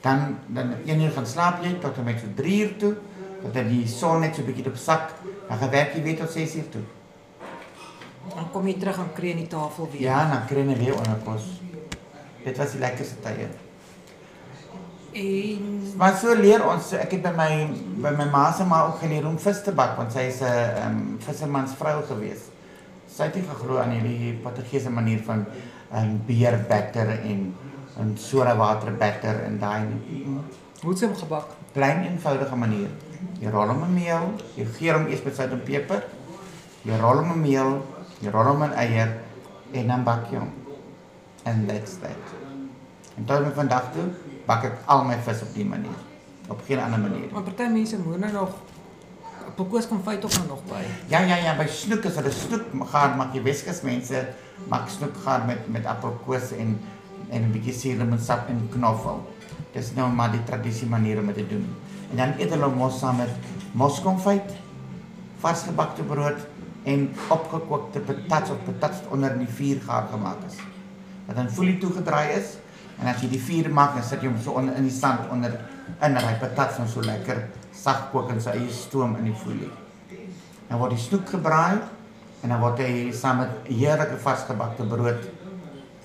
Dan 0.00 0.38
dan 0.46 0.74
1 0.84 1.00
uur 1.00 1.10
gaan 1.10 1.26
slaap 1.26 1.62
jy 1.62 1.78
tot 1.78 1.96
en 1.96 2.04
met 2.04 2.20
so 2.20 2.26
3 2.34 2.62
uur 2.62 2.76
toe. 2.76 2.94
Dat 3.42 3.54
dan 3.54 3.68
die 3.68 3.86
son 3.86 4.20
net 4.20 4.34
so 4.34 4.42
'n 4.42 4.44
bietjie 4.44 4.66
op 4.66 4.76
sak. 4.76 5.10
Dan 5.48 5.58
gaan 5.58 5.70
werk 5.70 5.94
jy 5.94 6.02
weer 6.02 6.16
tot 6.16 6.30
6 6.30 6.54
uur 6.54 6.68
toe. 6.68 6.82
Dan 8.32 8.48
kom 8.52 8.66
jy 8.66 8.78
terug 8.80 8.98
en 8.98 9.12
kry 9.16 9.34
aan 9.34 9.44
die 9.44 9.50
tafel 9.52 9.88
weer. 9.92 10.00
Ja, 10.00 10.24
dan 10.30 10.46
kry 10.48 10.64
jy 10.64 10.78
weer 10.78 10.96
onderkos. 10.96 11.50
Dit 12.44 12.56
was 12.60 12.72
die 12.76 12.80
lekkerste 12.80 13.20
tye. 13.24 13.48
En 15.14 15.74
Maar 15.96 16.16
so 16.18 16.34
leer 16.34 16.64
ons, 16.66 16.88
ek 16.98 17.12
het 17.14 17.22
by 17.22 17.30
my 17.36 17.50
by 18.02 18.10
my 18.18 18.24
ma 18.32 18.48
se 18.52 18.64
ma 18.66 18.80
ook 18.88 18.98
geleer 19.04 19.26
om 19.28 19.36
vis 19.38 19.60
te 19.62 19.72
bak 19.72 19.94
want 19.98 20.12
sy 20.12 20.24
is 20.30 20.40
'n 20.40 20.50
ehm 20.50 20.96
um, 20.96 21.18
vissermans 21.26 21.76
vrou 21.78 22.02
gewees. 22.08 22.50
Sy 23.06 23.28
het 23.28 23.34
nie 23.34 23.44
geglo 23.46 23.78
aan 23.78 23.94
hierdie 23.94 24.32
Portugese 24.42 24.90
manier 24.90 25.22
van 25.22 25.46
ehm 25.92 26.02
um, 26.02 26.20
beer 26.26 26.58
batter 26.68 27.08
en 27.08 27.54
en 27.98 28.16
soda 28.18 28.56
water 28.56 28.92
batter 28.92 29.44
en 29.44 29.58
daai 29.58 29.82
nie. 29.86 30.26
hoe 30.82 30.90
het 30.90 30.98
sy 30.98 31.06
hom 31.06 31.16
gebak? 31.16 31.46
Klein 31.72 32.04
eenvoudige 32.04 32.56
manier. 32.56 32.90
Jy 33.40 33.50
rol 33.50 33.68
hom 33.68 33.84
in 33.84 33.94
meel, 33.94 34.26
jy 34.56 34.66
gee 34.78 34.92
hom 34.92 35.06
eers 35.06 35.22
met 35.22 35.36
sout 35.36 35.52
en 35.52 35.62
peper. 35.62 36.02
Jy 36.82 36.98
rol 37.00 37.22
hom 37.22 37.32
in 37.32 37.40
meel, 37.40 37.72
hom 38.20 38.62
in 38.62 38.72
eier 38.72 39.20
en 39.72 39.86
dan 39.86 40.04
bak 40.04 40.30
jy 40.30 40.38
hom. 40.38 40.52
And 41.44 41.68
that's 41.68 41.98
that. 42.00 42.34
En 43.16 43.24
tot 43.24 43.44
met 43.44 43.54
vandag 43.54 43.92
toe 43.92 44.06
bak 44.46 44.64
ek 44.64 44.78
al 44.86 45.04
my 45.04 45.16
vis 45.24 45.42
op 45.42 45.54
die 45.54 45.64
manier. 45.64 45.98
Op 46.48 46.60
geen 46.66 46.78
ander 46.78 47.00
manier. 47.00 47.28
Maar 47.32 47.42
party 47.42 47.68
mense 47.72 47.98
moet 47.98 48.18
nou 48.18 48.32
nog 48.32 48.50
Pokos 49.54 49.86
kom 49.86 50.00
feit 50.02 50.24
ook 50.24 50.32
nou 50.34 50.46
nog 50.48 50.62
by. 50.66 50.82
Ja 51.12 51.20
ja 51.20 51.36
ja, 51.36 51.52
by 51.54 51.66
snoek 51.70 52.08
is 52.08 52.16
hulle 52.18 52.30
snoek 52.34 52.72
gaan 52.90 53.16
maak 53.16 53.34
jy 53.36 53.42
Weskus 53.44 53.82
mense 53.86 54.24
maak 54.70 54.88
snoek 54.90 55.14
gaan 55.22 55.46
met 55.46 55.68
met 55.70 55.86
appelkoos 55.86 56.50
en 56.58 56.78
en 57.30 57.42
'n 57.42 57.52
bietjie 57.52 57.72
suurlemoensap 57.72 58.48
en 58.48 58.68
knoffel. 58.70 59.22
Dis 59.72 59.92
nou 59.94 60.10
maar 60.12 60.30
die 60.30 60.42
tradisie 60.44 60.88
manier 60.88 61.18
om 61.18 61.26
dit 61.26 61.36
te 61.36 61.46
doen. 61.46 61.66
En 62.10 62.16
dan 62.16 62.34
eet 62.38 62.50
hulle 62.50 62.68
mos 62.68 62.98
saam 62.98 63.16
met 63.16 63.30
moskonfyt, 63.72 64.50
varsgebakte 65.38 66.02
brood 66.02 66.38
en 66.84 67.06
opgekookte 67.32 68.00
patats 68.04 68.50
of 68.50 68.64
patats 68.64 69.04
onder 69.10 69.32
in 69.32 69.44
die 69.46 69.54
vuur 69.58 69.80
gaar 69.86 70.08
gemaak 70.10 70.44
is. 70.48 70.58
Wat 71.26 71.36
dan 71.36 71.50
folie 71.50 71.78
toegedraai 71.80 72.36
is 72.36 72.56
en 73.00 73.08
as 73.10 73.22
jy 73.22 73.30
die 73.32 73.40
vuur 73.42 73.70
maak, 73.74 73.96
dan 73.96 74.04
sit 74.06 74.22
jy 74.22 74.30
hom 74.30 74.40
so 74.40 74.56
onder 74.58 74.76
in 74.78 74.86
die 74.86 74.94
sand 74.94 75.30
onder 75.32 75.56
in 76.04 76.16
daai 76.16 76.36
patats 76.40 76.78
dan 76.78 76.88
so 76.88 77.02
lekker 77.04 77.46
sag 77.74 78.10
kook 78.12 78.30
in 78.32 78.40
sy 78.40 78.54
eie 78.58 78.72
stoom 78.72 79.16
in 79.20 79.30
die 79.30 79.36
folie. 79.36 79.70
Dan 80.68 80.80
word 80.80 80.94
die 80.94 81.02
snoek 81.02 81.34
gebraai 81.36 81.80
en 82.42 82.52
dan 82.52 82.60
word 82.60 82.82
hy 82.84 83.12
saam 83.16 83.42
met 83.42 83.70
heerlike 83.70 84.20
varsgebakte 84.22 84.86
brood 84.88 85.24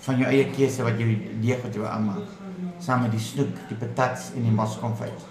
van 0.05 0.21
jou 0.21 0.29
eie 0.31 0.47
keuse 0.55 0.85
wat 0.87 0.99
jy 0.99 1.17
deeg 1.43 1.61
wat 1.63 1.75
jy 1.75 1.83
aanmaak. 1.87 2.31
Saam 2.79 3.03
met 3.03 3.11
die 3.11 3.23
snoek, 3.23 3.51
die 3.67 3.77
patats 3.79 4.31
en 4.35 4.47
die 4.47 4.55
moskonfyt. 4.55 5.27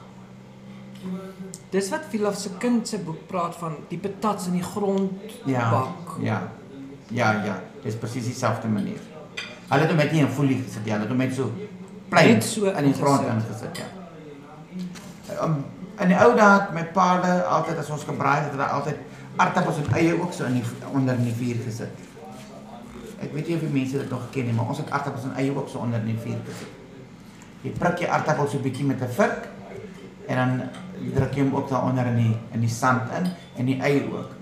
Dis 1.71 1.89
wat 1.91 2.05
Philof 2.11 2.37
se 2.37 2.51
kind 2.59 2.89
se 2.89 2.99
boek 2.99 3.27
praat 3.27 3.57
van 3.57 3.77
die 3.89 3.99
patats 3.99 4.47
in 4.47 4.53
die 4.53 4.63
grond 4.63 5.13
Ja. 5.45 5.71
bak. 5.71 6.17
Ja. 6.23 6.43
Ja, 7.11 7.33
ja, 7.45 7.63
dis 7.83 7.95
presies 7.97 8.25
dieselfde 8.25 8.69
manier. 8.69 8.99
Hulle 9.69 9.81
het 9.81 9.89
hom 9.89 9.97
net 9.97 10.13
nie 10.13 10.21
in 10.21 10.29
folie 10.29 10.63
gesit 10.63 10.85
nie, 10.85 10.93
hulle 10.93 11.03
het 11.07 11.09
hom 11.13 11.19
net 11.19 11.35
so 11.35 11.53
plain 12.09 12.33
Net 12.35 12.45
so 12.45 12.67
in 12.67 12.85
die 12.85 12.93
grond 12.95 13.23
ingesit. 13.27 13.77
ja. 13.79 13.85
Um, 15.45 15.65
in 16.01 16.09
die 16.09 16.17
ou 16.17 16.35
dae 16.37 16.61
het 16.61 16.73
my 16.75 16.85
paade 16.95 17.31
altyd 17.45 17.79
as 17.79 17.91
ons 17.91 18.05
gebraai 18.05 18.35
het, 18.37 18.45
het 18.45 18.53
hulle 18.53 18.69
altyd 18.69 18.97
aartappels 19.37 19.77
en 19.77 19.93
eie 19.95 20.21
ook 20.21 20.33
so 20.33 20.45
in 20.45 20.55
die 20.61 20.65
onder 20.93 21.15
in 21.15 21.25
die 21.25 21.35
vuur 21.35 21.63
gesit. 21.65 21.91
Ek 23.21 23.33
weet 23.35 23.49
nie 23.49 23.55
of 23.57 23.61
die 23.61 23.69
mense 23.75 23.99
dit 23.99 24.11
nog 24.11 24.29
ken 24.31 24.45
nie, 24.47 24.53
maar 24.55 24.69
ons 24.69 24.79
het 24.79 24.91
aartappels 24.91 25.25
en 25.25 25.35
eie 25.37 25.55
ook 25.57 25.69
so 25.69 25.79
onder 25.79 26.01
in 26.01 26.07
die 26.07 26.19
vuur 26.23 26.39
gesit. 26.47 26.69
Jy 27.63 27.71
prik 27.79 27.99
jy 28.05 28.07
aartappels 28.09 28.51
so 28.51 28.59
'n 28.59 28.63
bietjie 28.63 28.85
met 28.87 29.01
'n 29.03 29.09
vurk 29.09 29.49
en 30.29 30.37
dan 30.37 30.69
druk 31.15 31.37
jy 31.37 31.45
hom 31.45 31.55
ook 31.57 31.71
daaronder 31.71 32.11
in 32.13 32.19
die 32.23 32.35
in 32.57 32.65
die 32.65 32.73
sand 32.73 33.13
in 33.19 33.31
en 33.57 33.71
die 33.71 33.79
eie 33.81 34.03
ook. 34.11 34.35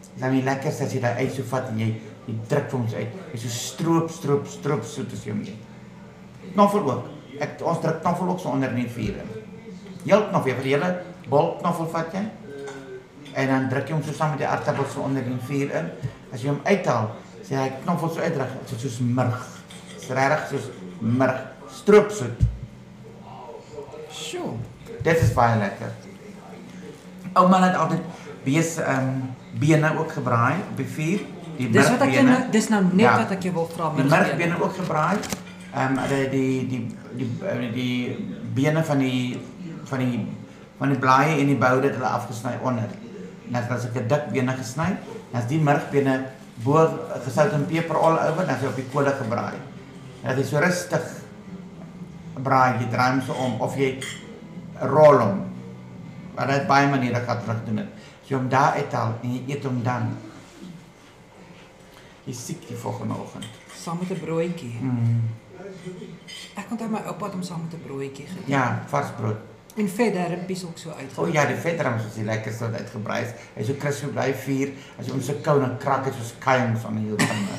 Dis 0.00 0.22
dan 0.22 0.34
die 0.36 0.44
lekkerste 0.46 0.86
as 0.86 0.94
jy 0.94 1.02
daai 1.02 1.22
ei 1.24 1.28
so 1.32 1.46
vat 1.50 1.70
en 1.72 1.82
jy 1.82 1.92
jy 2.28 2.34
druk 2.50 2.66
vir 2.70 2.78
ons 2.80 2.94
uit. 2.94 3.20
Jy 3.32 3.40
so 3.42 3.52
stroop 3.54 4.10
stroop 4.12 4.48
stroop 4.50 4.84
soet 4.84 5.12
as 5.16 5.24
jy 5.24 5.32
hom 5.32 5.44
eet. 5.46 5.62
Knoffel 6.52 6.88
ook. 6.88 7.06
Ek 7.38 7.62
ons 7.62 7.80
druk 7.82 8.02
knoffel 8.02 8.32
ook 8.32 8.42
so 8.42 8.52
onder 8.52 8.74
in 8.74 8.82
die 8.82 8.90
vuur 8.92 9.20
in. 9.22 9.30
Heel 10.04 10.26
knoffel, 10.30 10.58
vir 10.60 10.70
hele 10.72 10.90
bol 11.28 11.54
knoffel 11.62 11.88
vat 11.94 12.14
jy. 12.16 12.24
En 13.38 13.52
dan 13.52 13.68
druk 13.72 13.88
jy 13.88 13.96
hom 13.96 14.04
so 14.04 14.16
saam 14.16 14.34
met 14.34 14.42
die 14.42 14.48
aartappels 14.48 14.94
so 14.94 15.06
onder 15.06 15.24
in 15.24 15.38
die 15.38 15.48
vuur 15.48 15.74
in. 15.80 15.90
As 16.32 16.44
jy 16.44 16.52
hom 16.52 16.60
uithaal, 16.66 17.12
sê 17.46 17.56
hy 17.56 17.68
knoffel 17.82 18.12
so 18.12 18.24
uitdruk, 18.24 18.56
dit 18.60 18.74
is 18.76 18.84
soos 18.84 19.00
murg. 19.04 19.44
Dis 19.94 20.08
regtig 20.16 20.48
soos 20.52 20.70
murg, 21.00 21.44
stroopsoet. 21.80 22.44
Sjoe. 24.12 24.56
Dit 25.08 25.24
is 25.24 25.32
baie 25.36 25.56
lekker. 25.58 25.92
Ouma 27.38 27.60
het 27.64 27.76
altyd 27.80 28.00
bees 28.44 28.76
ehm 28.82 29.08
um, 29.08 29.34
bene 29.58 29.90
ook 29.98 30.12
gebraai 30.12 30.54
op 30.70 30.76
die 30.76 30.86
vuur. 30.96 31.20
Die 31.58 31.68
Dis 31.74 31.88
wat 31.90 32.02
ek 32.06 32.12
jou 32.14 32.24
nou 32.26 32.40
dis 32.54 32.68
nou 32.70 32.82
net 32.84 33.06
Ja. 33.06 33.16
wat 33.22 33.32
ek 33.34 33.42
jou 33.48 33.54
wil 33.54 33.68
vra 33.72 33.92
Die 33.96 34.04
murgbene 34.04 34.58
ook 34.62 34.74
gebraai. 34.82 35.16
Ehm 35.74 35.98
um, 35.98 36.08
die 36.08 36.28
die 36.34 36.66
die 36.68 36.82
die 37.16 37.28
die, 37.60 37.72
die 37.72 37.94
bene 38.54 38.84
van 38.84 38.98
die 38.98 39.40
van 39.90 40.04
die 40.04 40.26
van 40.78 40.92
die 40.94 40.98
blaaie 40.98 41.38
en 41.40 41.46
die 41.46 41.58
boude 41.58 41.88
het 41.88 41.96
hulle 41.98 42.12
afgesny 42.20 42.54
onder. 42.62 42.90
Net 43.48 43.70
as 43.70 43.88
ek 43.88 43.96
'n 44.02 44.08
dik 44.08 44.28
bene 44.32 44.52
gesny, 44.60 44.90
dan 45.32 45.40
is 45.40 45.48
die 45.48 45.58
murgbene 45.58 46.14
bo 46.64 46.84
gesout 47.24 47.52
en 47.52 47.66
peper 47.66 47.96
al 47.96 48.18
oor, 48.18 48.44
dan 48.44 48.54
is 48.54 48.62
hy 48.62 48.66
op 48.66 48.76
die 48.76 48.88
kolle 48.92 49.12
gebraai. 49.22 49.56
Dit 50.26 50.38
is 50.38 50.48
so 50.48 50.58
rustig 50.58 51.04
braai, 52.42 52.78
jy 52.80 52.88
draai 52.90 53.10
hom 53.10 53.22
so 53.26 53.32
om 53.32 53.60
of 53.60 53.76
jy 53.76 53.98
rol 54.80 55.18
hom. 55.18 55.44
Maar 56.34 56.46
dit 56.46 56.66
baie 56.66 56.88
maniere 56.88 57.24
gaan 57.26 57.40
terug 57.42 57.64
doen 57.64 57.88
hom 58.36 58.48
daar 58.48 58.72
uithaal 58.72 59.14
en 59.22 59.32
jy 59.32 59.42
eet 59.54 59.62
dan. 59.82 60.10
Jy 62.24 62.34
siek 62.36 62.66
die 62.68 62.76
volgende 62.76 63.14
oggend. 63.14 63.46
saam 63.78 63.98
met 64.00 64.10
'n 64.10 64.20
broodjie. 64.24 64.76
Mm. 64.80 65.22
Ek 66.54 66.70
onthou 66.70 66.90
my 66.90 67.00
oupa 67.06 67.24
het 67.24 67.32
hom 67.32 67.42
saam 67.42 67.60
met 67.62 67.72
'n 67.72 67.82
broodjie 67.86 68.26
geëet. 68.26 68.46
Ja, 68.46 68.82
vars 68.86 69.08
brood. 69.16 69.36
En 69.76 69.88
verder 69.88 70.28
rempies 70.28 70.64
ook 70.64 70.78
so 70.78 70.90
uit. 70.90 71.10
O 71.16 71.22
oh, 71.22 71.32
ja, 71.32 71.46
die 71.46 71.56
vetrams 71.56 72.04
is 72.04 72.14
die 72.14 72.24
lekkerste 72.24 72.70
wat 72.70 72.80
uitgebrei 72.80 73.22
is. 73.22 73.30
Hy 73.54 73.60
is 73.60 73.66
so 73.66 73.74
crispy 73.78 74.06
bly 74.06 74.34
vuur. 74.34 74.72
As 74.98 75.06
jy 75.06 75.12
hom 75.12 75.22
so 75.22 75.34
kou 75.42 75.60
dan 75.60 75.76
krak 75.78 76.04
dit 76.04 76.14
soos 76.14 76.34
kuims 76.38 76.84
aan 76.84 76.96
die 76.96 77.14
tande. 77.14 77.56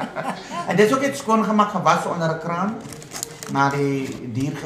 en 0.68 0.76
dit 0.76 0.86
is 0.86 0.94
ook 0.94 1.00
net 1.00 1.16
skoon 1.16 1.44
gemaak 1.44 1.70
gewas 1.70 2.06
onder 2.06 2.34
'n 2.34 2.38
kraan 2.38 2.76
na 3.52 3.70
die 3.70 4.32
dier 4.32 4.56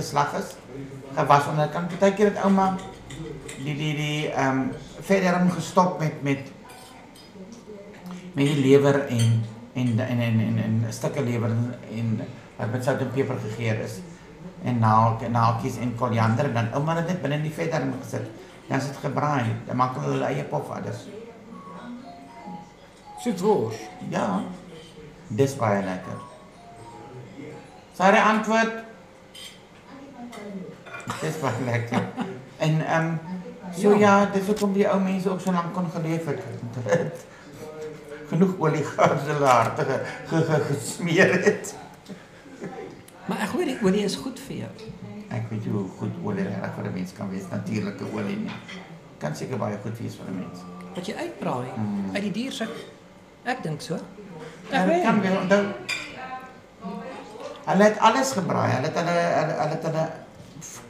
geslag 1.16 1.38
is. 1.38 1.46
Gewas 1.46 1.46
onder 1.46 1.66
'n 1.66 1.70
kraan. 1.70 1.87
Partykeer 1.87 2.26
het 2.26 2.44
ouma 2.44 2.76
die 3.64 3.76
die 3.76 3.94
die 3.96 4.31
ehm 4.31 4.59
um, 4.59 4.72
verderm 5.00 5.50
gestop 5.50 5.98
met 5.98 6.22
met 6.22 6.52
met 8.33 8.46
die 8.46 8.61
lewer 8.61 9.07
en 9.07 9.44
en 9.72 9.98
en 9.98 10.20
en 10.20 10.40
en, 10.40 10.59
en 10.64 10.87
stukke 10.88 11.22
lewer 11.22 11.50
en 11.94 12.20
wat 12.57 12.70
met 12.70 12.85
sout 12.85 13.00
en 13.00 13.11
peper 13.11 13.37
gegeur 13.38 13.81
is 13.81 14.00
en 14.64 14.79
naal 14.79 15.18
naaltjies 15.31 15.76
en 15.76 15.94
koriander 15.94 16.44
en 16.44 16.52
dan 16.52 16.72
ouma 16.72 16.94
het 16.96 17.09
dit 17.09 17.20
binne 17.20 17.37
in 17.37 17.42
die 17.42 17.52
vetdarm 17.52 17.94
gesit. 18.02 18.26
Dan 18.68 18.79
is 18.79 18.87
dit 18.87 18.96
gebraai. 18.96 19.55
Dan 19.66 19.76
maak 19.76 19.94
hulle 19.94 20.12
hulle 20.12 20.24
eie 20.24 20.44
pofaders. 20.44 21.07
Soet 23.22 23.40
wors. 23.40 23.76
Ja. 24.09 24.42
Dis 25.29 25.57
baie 25.57 25.83
lekker. 25.85 26.18
Sy 27.94 28.02
antwoord 28.02 28.72
Dis 31.26 31.40
baie 31.42 31.64
lekker. 31.70 32.02
En 32.66 32.78
ehm 32.86 33.06
um, 33.06 33.18
so 33.76 33.90
ja, 33.92 33.98
ja 34.00 34.30
dis 34.32 34.46
hoekom 34.48 34.72
die 34.72 34.86
ou 34.88 35.00
mense 35.00 35.28
ook 35.30 35.40
so 35.44 35.52
lank 35.52 35.74
kon 35.76 35.90
geleef 35.92 36.24
het. 36.30 36.38
Hulle 36.40 36.96
het 37.02 37.24
Genoeg 38.30 38.54
olie 38.58 38.82
gehad 38.84 39.12
as 39.12 39.26
hulle 39.28 39.46
harte 39.46 39.84
ge, 39.86 39.98
ge, 40.30 40.40
ge, 40.48 40.56
gesmeer 40.70 41.34
het. 41.44 41.74
Maar 43.28 43.44
ek 43.44 43.52
hoor 43.54 43.68
die 43.68 43.76
olie 43.86 44.02
is 44.08 44.16
goed 44.18 44.40
vir 44.48 44.56
jou. 44.64 44.72
Ek 45.36 45.46
weet 45.50 45.66
nie 45.66 45.74
hoe 45.76 45.84
goed 46.00 46.16
olie 46.24 46.46
reg 46.48 46.74
vir 46.78 46.88
'n 46.88 46.94
mens 46.96 47.12
kan 47.14 47.30
wees, 47.30 47.46
natuurlike 47.52 48.08
olie 48.14 48.36
nie. 48.46 48.56
Kan 49.22 49.36
seker 49.36 49.58
baie 49.62 49.78
goed 49.84 49.98
wees 50.00 50.16
vir 50.18 50.26
'n 50.32 50.38
mens. 50.40 50.64
Wat 50.94 51.06
jy 51.06 51.14
uitbraai 51.14 51.70
Mm. 51.76 52.14
uit 52.14 52.22
die 52.22 52.32
dier 52.32 52.52
se 52.52 52.66
Ek 53.44 53.62
dink 53.62 53.80
so. 53.80 53.94
Ja, 54.70 54.84
dit 54.86 55.02
kan 55.02 55.20
wel 55.22 55.36
onthou. 55.40 55.64
Hulle 57.66 57.84
het 57.84 57.98
alles 57.98 58.32
gebraai. 58.32 58.70
Hulle 58.72 58.86
het 58.86 58.96
hulle 58.96 59.10
hulle, 59.10 59.54
hulle 59.60 59.74
het 59.76 59.82
hulle 59.82 60.06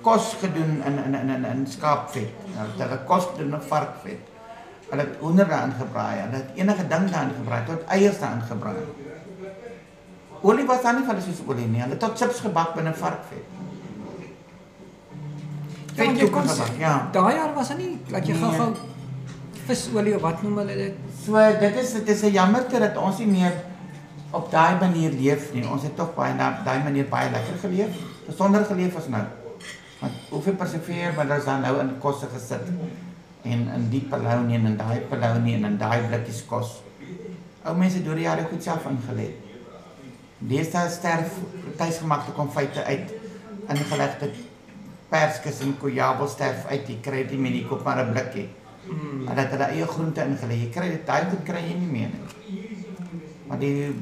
kos 0.00 0.34
gedoen 0.40 0.82
in 0.86 0.98
in 1.04 1.14
in 1.14 1.28
in, 1.36 1.44
in 1.44 1.66
skaapvet. 1.66 2.30
Hulle 2.54 2.70
het 2.72 2.80
hulle 2.84 2.98
kos 3.06 3.26
gedoen 3.32 3.54
in 3.54 3.60
varkvet. 3.68 4.32
Hulle 4.90 5.02
het 5.02 5.16
hoender 5.20 5.48
daarin 5.48 5.72
gebraai. 5.78 6.16
Hulle 6.20 6.34
het 6.36 6.50
enige 6.54 6.86
ding 6.88 7.10
daarin 7.10 7.34
gebraai 7.38 7.64
tot 7.66 7.84
eiers 7.88 8.18
daarin 8.18 8.42
gebraai. 8.42 8.76
Olie 10.42 10.66
was 10.66 10.82
dan 10.82 10.94
nie 11.00 11.04
van 11.06 11.20
soos 11.22 11.40
olie 11.46 11.66
nie. 11.66 11.80
Hulle 11.80 11.96
het 11.96 12.00
tot 12.00 12.18
chips 12.18 12.40
gebak 12.40 12.74
binne 12.74 12.94
varkvet. 12.94 13.44
Ja, 15.96 16.04
jy 16.12 16.28
kon 16.30 16.44
ja. 16.78 17.08
Daai 17.12 17.34
jaar 17.34 17.54
was 17.54 17.68
dit 17.72 17.78
nie 17.78 17.98
dat 18.10 18.26
jy 18.26 18.32
Nee. 18.34 18.42
gou-gou 18.42 18.74
visolie 19.66 20.14
of 20.16 20.22
wat 20.22 20.42
noem 20.42 20.58
hulle 20.58 20.74
dit? 20.76 20.94
So 21.24 21.40
dit 21.60 21.76
is 21.82 21.92
dit 21.92 22.08
is 22.08 22.22
'n 22.22 22.32
jammerte 22.32 22.78
dat 22.78 22.96
ons 22.96 23.18
nie 23.18 23.26
meer 23.26 23.52
op 24.30 24.50
daai 24.50 24.78
manier 24.80 25.10
leef 25.10 25.52
nie. 25.52 25.66
Ons 25.68 25.82
het 25.82 25.96
tog 25.96 26.14
baie 26.14 26.34
na 26.34 26.60
daai 26.64 26.82
manier 26.82 27.08
baie 27.08 27.30
lekker 27.30 27.58
geleef. 27.60 27.90
Besonder 28.26 28.64
geleef 28.64 28.96
as 28.96 29.08
nou. 29.08 29.22
Want 30.06 30.18
hoeveel 30.28 30.54
persevere 30.54 31.12
maar 31.16 31.26
daar's 31.26 31.44
dan 31.44 31.60
nou 31.60 31.78
in 31.80 31.98
kosse 31.98 32.26
gesit. 32.32 32.68
En 33.42 33.68
in 33.74 33.88
die 33.90 34.02
palou 34.10 34.42
nie 34.46 34.58
en 34.58 34.66
in 34.66 34.76
daai 34.76 35.00
palou 35.10 35.38
nie 35.42 35.54
en 35.54 35.64
in 35.64 35.78
daai 35.78 36.06
blikkies 36.06 36.44
kos. 36.46 36.76
Ou 37.66 37.74
mense 37.78 38.02
deur 38.02 38.18
die 38.18 38.26
jare 38.26 38.46
goed 38.50 38.62
self 38.62 38.86
ingelê. 38.90 39.30
Deesdae 40.38 40.90
sterf 40.92 41.40
tuisgemaakte 41.78 42.34
konfyte 42.36 42.84
uit 42.84 43.14
ingelegde 43.72 44.30
perskes 45.10 45.62
en 45.64 45.74
kojabel 45.80 46.28
sterf 46.30 46.68
uit. 46.70 46.86
Jy 46.88 46.98
kry 47.02 47.24
dit 47.26 47.40
meer 47.40 47.56
nie, 47.58 47.64
koop 47.66 47.82
maar 47.84 48.04
'n 48.04 48.12
blikkie. 48.12 48.48
Mm. 48.86 49.26
Hulle 49.26 49.40
het 49.40 49.50
hulle 49.50 49.70
eie 49.74 49.86
groente 49.86 50.20
ingelê. 50.22 50.60
Jy 50.62 50.70
kry 50.70 50.88
dit 50.90 51.06
daai 51.06 51.24
goed 51.30 51.42
kry 51.42 51.62
jy 51.66 51.74
nie 51.78 51.90
meer 51.90 52.10
nie. 52.14 52.62
Maar 53.48 53.58
die 53.58 53.94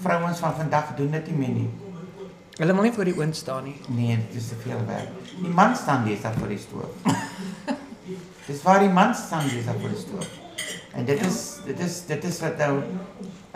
vrouens 0.00 0.38
van 0.38 0.54
vandag 0.54 0.96
doen 0.96 1.10
dit 1.10 1.26
nie 1.30 1.38
meer 1.38 1.54
nie. 1.60 1.87
Hulle 2.58 2.74
wil 2.74 2.82
nie 2.88 2.92
voor 2.92 3.06
die 3.06 3.14
oond 3.18 3.36
staan 3.36 3.68
nie. 3.68 3.76
Nee, 3.86 4.16
dit 4.16 4.40
is 4.40 4.48
te 4.48 4.56
veel 4.64 4.80
werk. 4.86 5.10
Die 5.38 5.52
man 5.54 5.76
staan 5.76 6.04
deesdae 6.04 6.32
voor 6.38 6.48
die 6.50 6.58
stoof. 6.58 6.90
Dis 8.48 8.62
waar 8.64 8.82
die 8.82 8.90
man 8.90 9.14
staan 9.14 9.46
deesdae 9.46 9.76
voor 9.78 9.92
die 9.94 10.00
stoof. 10.00 10.26
En 10.98 11.04
dit 11.06 11.20
is 11.26 11.38
dit 11.68 11.78
is 11.84 12.00
dit 12.08 12.24
is 12.24 12.40
wat 12.42 12.58
nou 12.58 12.80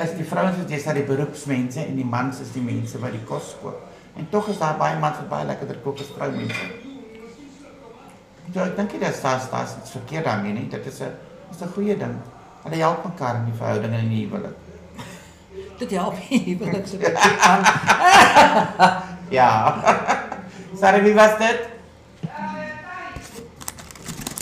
is 0.04 0.12
die 0.20 0.26
vrouens 0.28 0.60
is 0.62 0.68
deesdae 0.70 0.94
die 1.00 1.08
beroepsmense 1.08 1.82
en 1.82 1.98
die 1.98 2.06
mans 2.06 2.38
is 2.44 2.52
die 2.54 2.62
mense 2.62 3.00
wat 3.02 3.16
die 3.16 3.24
kos 3.26 3.56
koop. 3.62 3.82
En 4.14 4.28
tog 4.30 4.52
is 4.54 4.60
daar 4.62 4.78
baie 4.78 4.98
mans 5.02 5.18
wat 5.24 5.28
baie 5.32 5.48
lekkerder 5.50 5.82
kook 5.82 5.98
as 6.04 6.12
vroumense. 6.14 6.70
Ja, 8.52 8.68
ek 8.68 8.76
dink 8.76 8.94
dit 8.94 9.08
is 9.08 9.20
daar 9.24 9.42
daar 9.50 9.66
is 9.66 9.96
verkeerd 9.96 10.28
daarmee 10.30 10.52
nie. 10.60 10.68
Dit 10.68 10.86
is 10.86 11.00
'n 11.00 11.10
is 11.50 11.62
'n 11.62 11.74
goeie 11.74 11.96
ding. 11.98 12.14
Hulle 12.62 12.76
help 12.76 13.04
mekaar 13.04 13.34
in 13.42 13.50
die 13.50 13.58
verhouding 13.58 13.94
en 13.94 14.00
in 14.06 14.08
die 14.08 14.26
huwelik. 14.26 14.56
Dit 15.82 15.90
help 15.90 16.14
nie, 16.30 16.56
wil 16.58 16.68
ek 16.68 16.86
sê. 16.86 17.14
aan. 17.50 17.64
Ja. 19.38 19.50
Sorry, 20.76 21.02
wie 21.02 21.14
was 21.14 21.38
dit? 21.40 21.68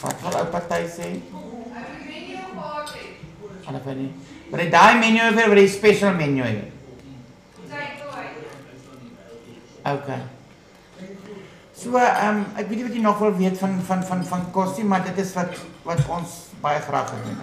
Wat 0.01 0.17
wil 0.25 0.39
ou 0.41 0.47
party 0.51 0.83
sê? 0.91 1.09
Van 3.65 3.79
nie. 3.95 4.11
Maar 4.51 4.67
daai 4.73 4.99
menu 4.99 5.23
is 5.29 5.39
vir 5.39 5.59
die 5.61 5.71
special 5.71 6.15
menu. 6.19 6.43
hê. 6.43 6.67
Okay. 9.95 10.21
So, 11.81 11.97
ehm 11.97 12.29
um, 12.29 12.45
ek 12.61 12.69
weet 12.69 12.77
nie 12.81 12.85
wat 12.85 12.97
jy 12.99 13.03
nog 13.05 13.21
wil 13.23 13.37
weet 13.39 13.59
van 13.59 13.79
van 13.87 14.03
van 14.05 14.25
van 14.29 14.43
kos 14.53 14.77
nie, 14.77 14.85
maar 14.85 15.05
dit 15.07 15.17
is 15.23 15.33
wat 15.33 15.55
wat 15.87 16.03
ons 16.13 16.35
baie 16.61 16.81
graag 16.85 17.15
doen. 17.23 17.39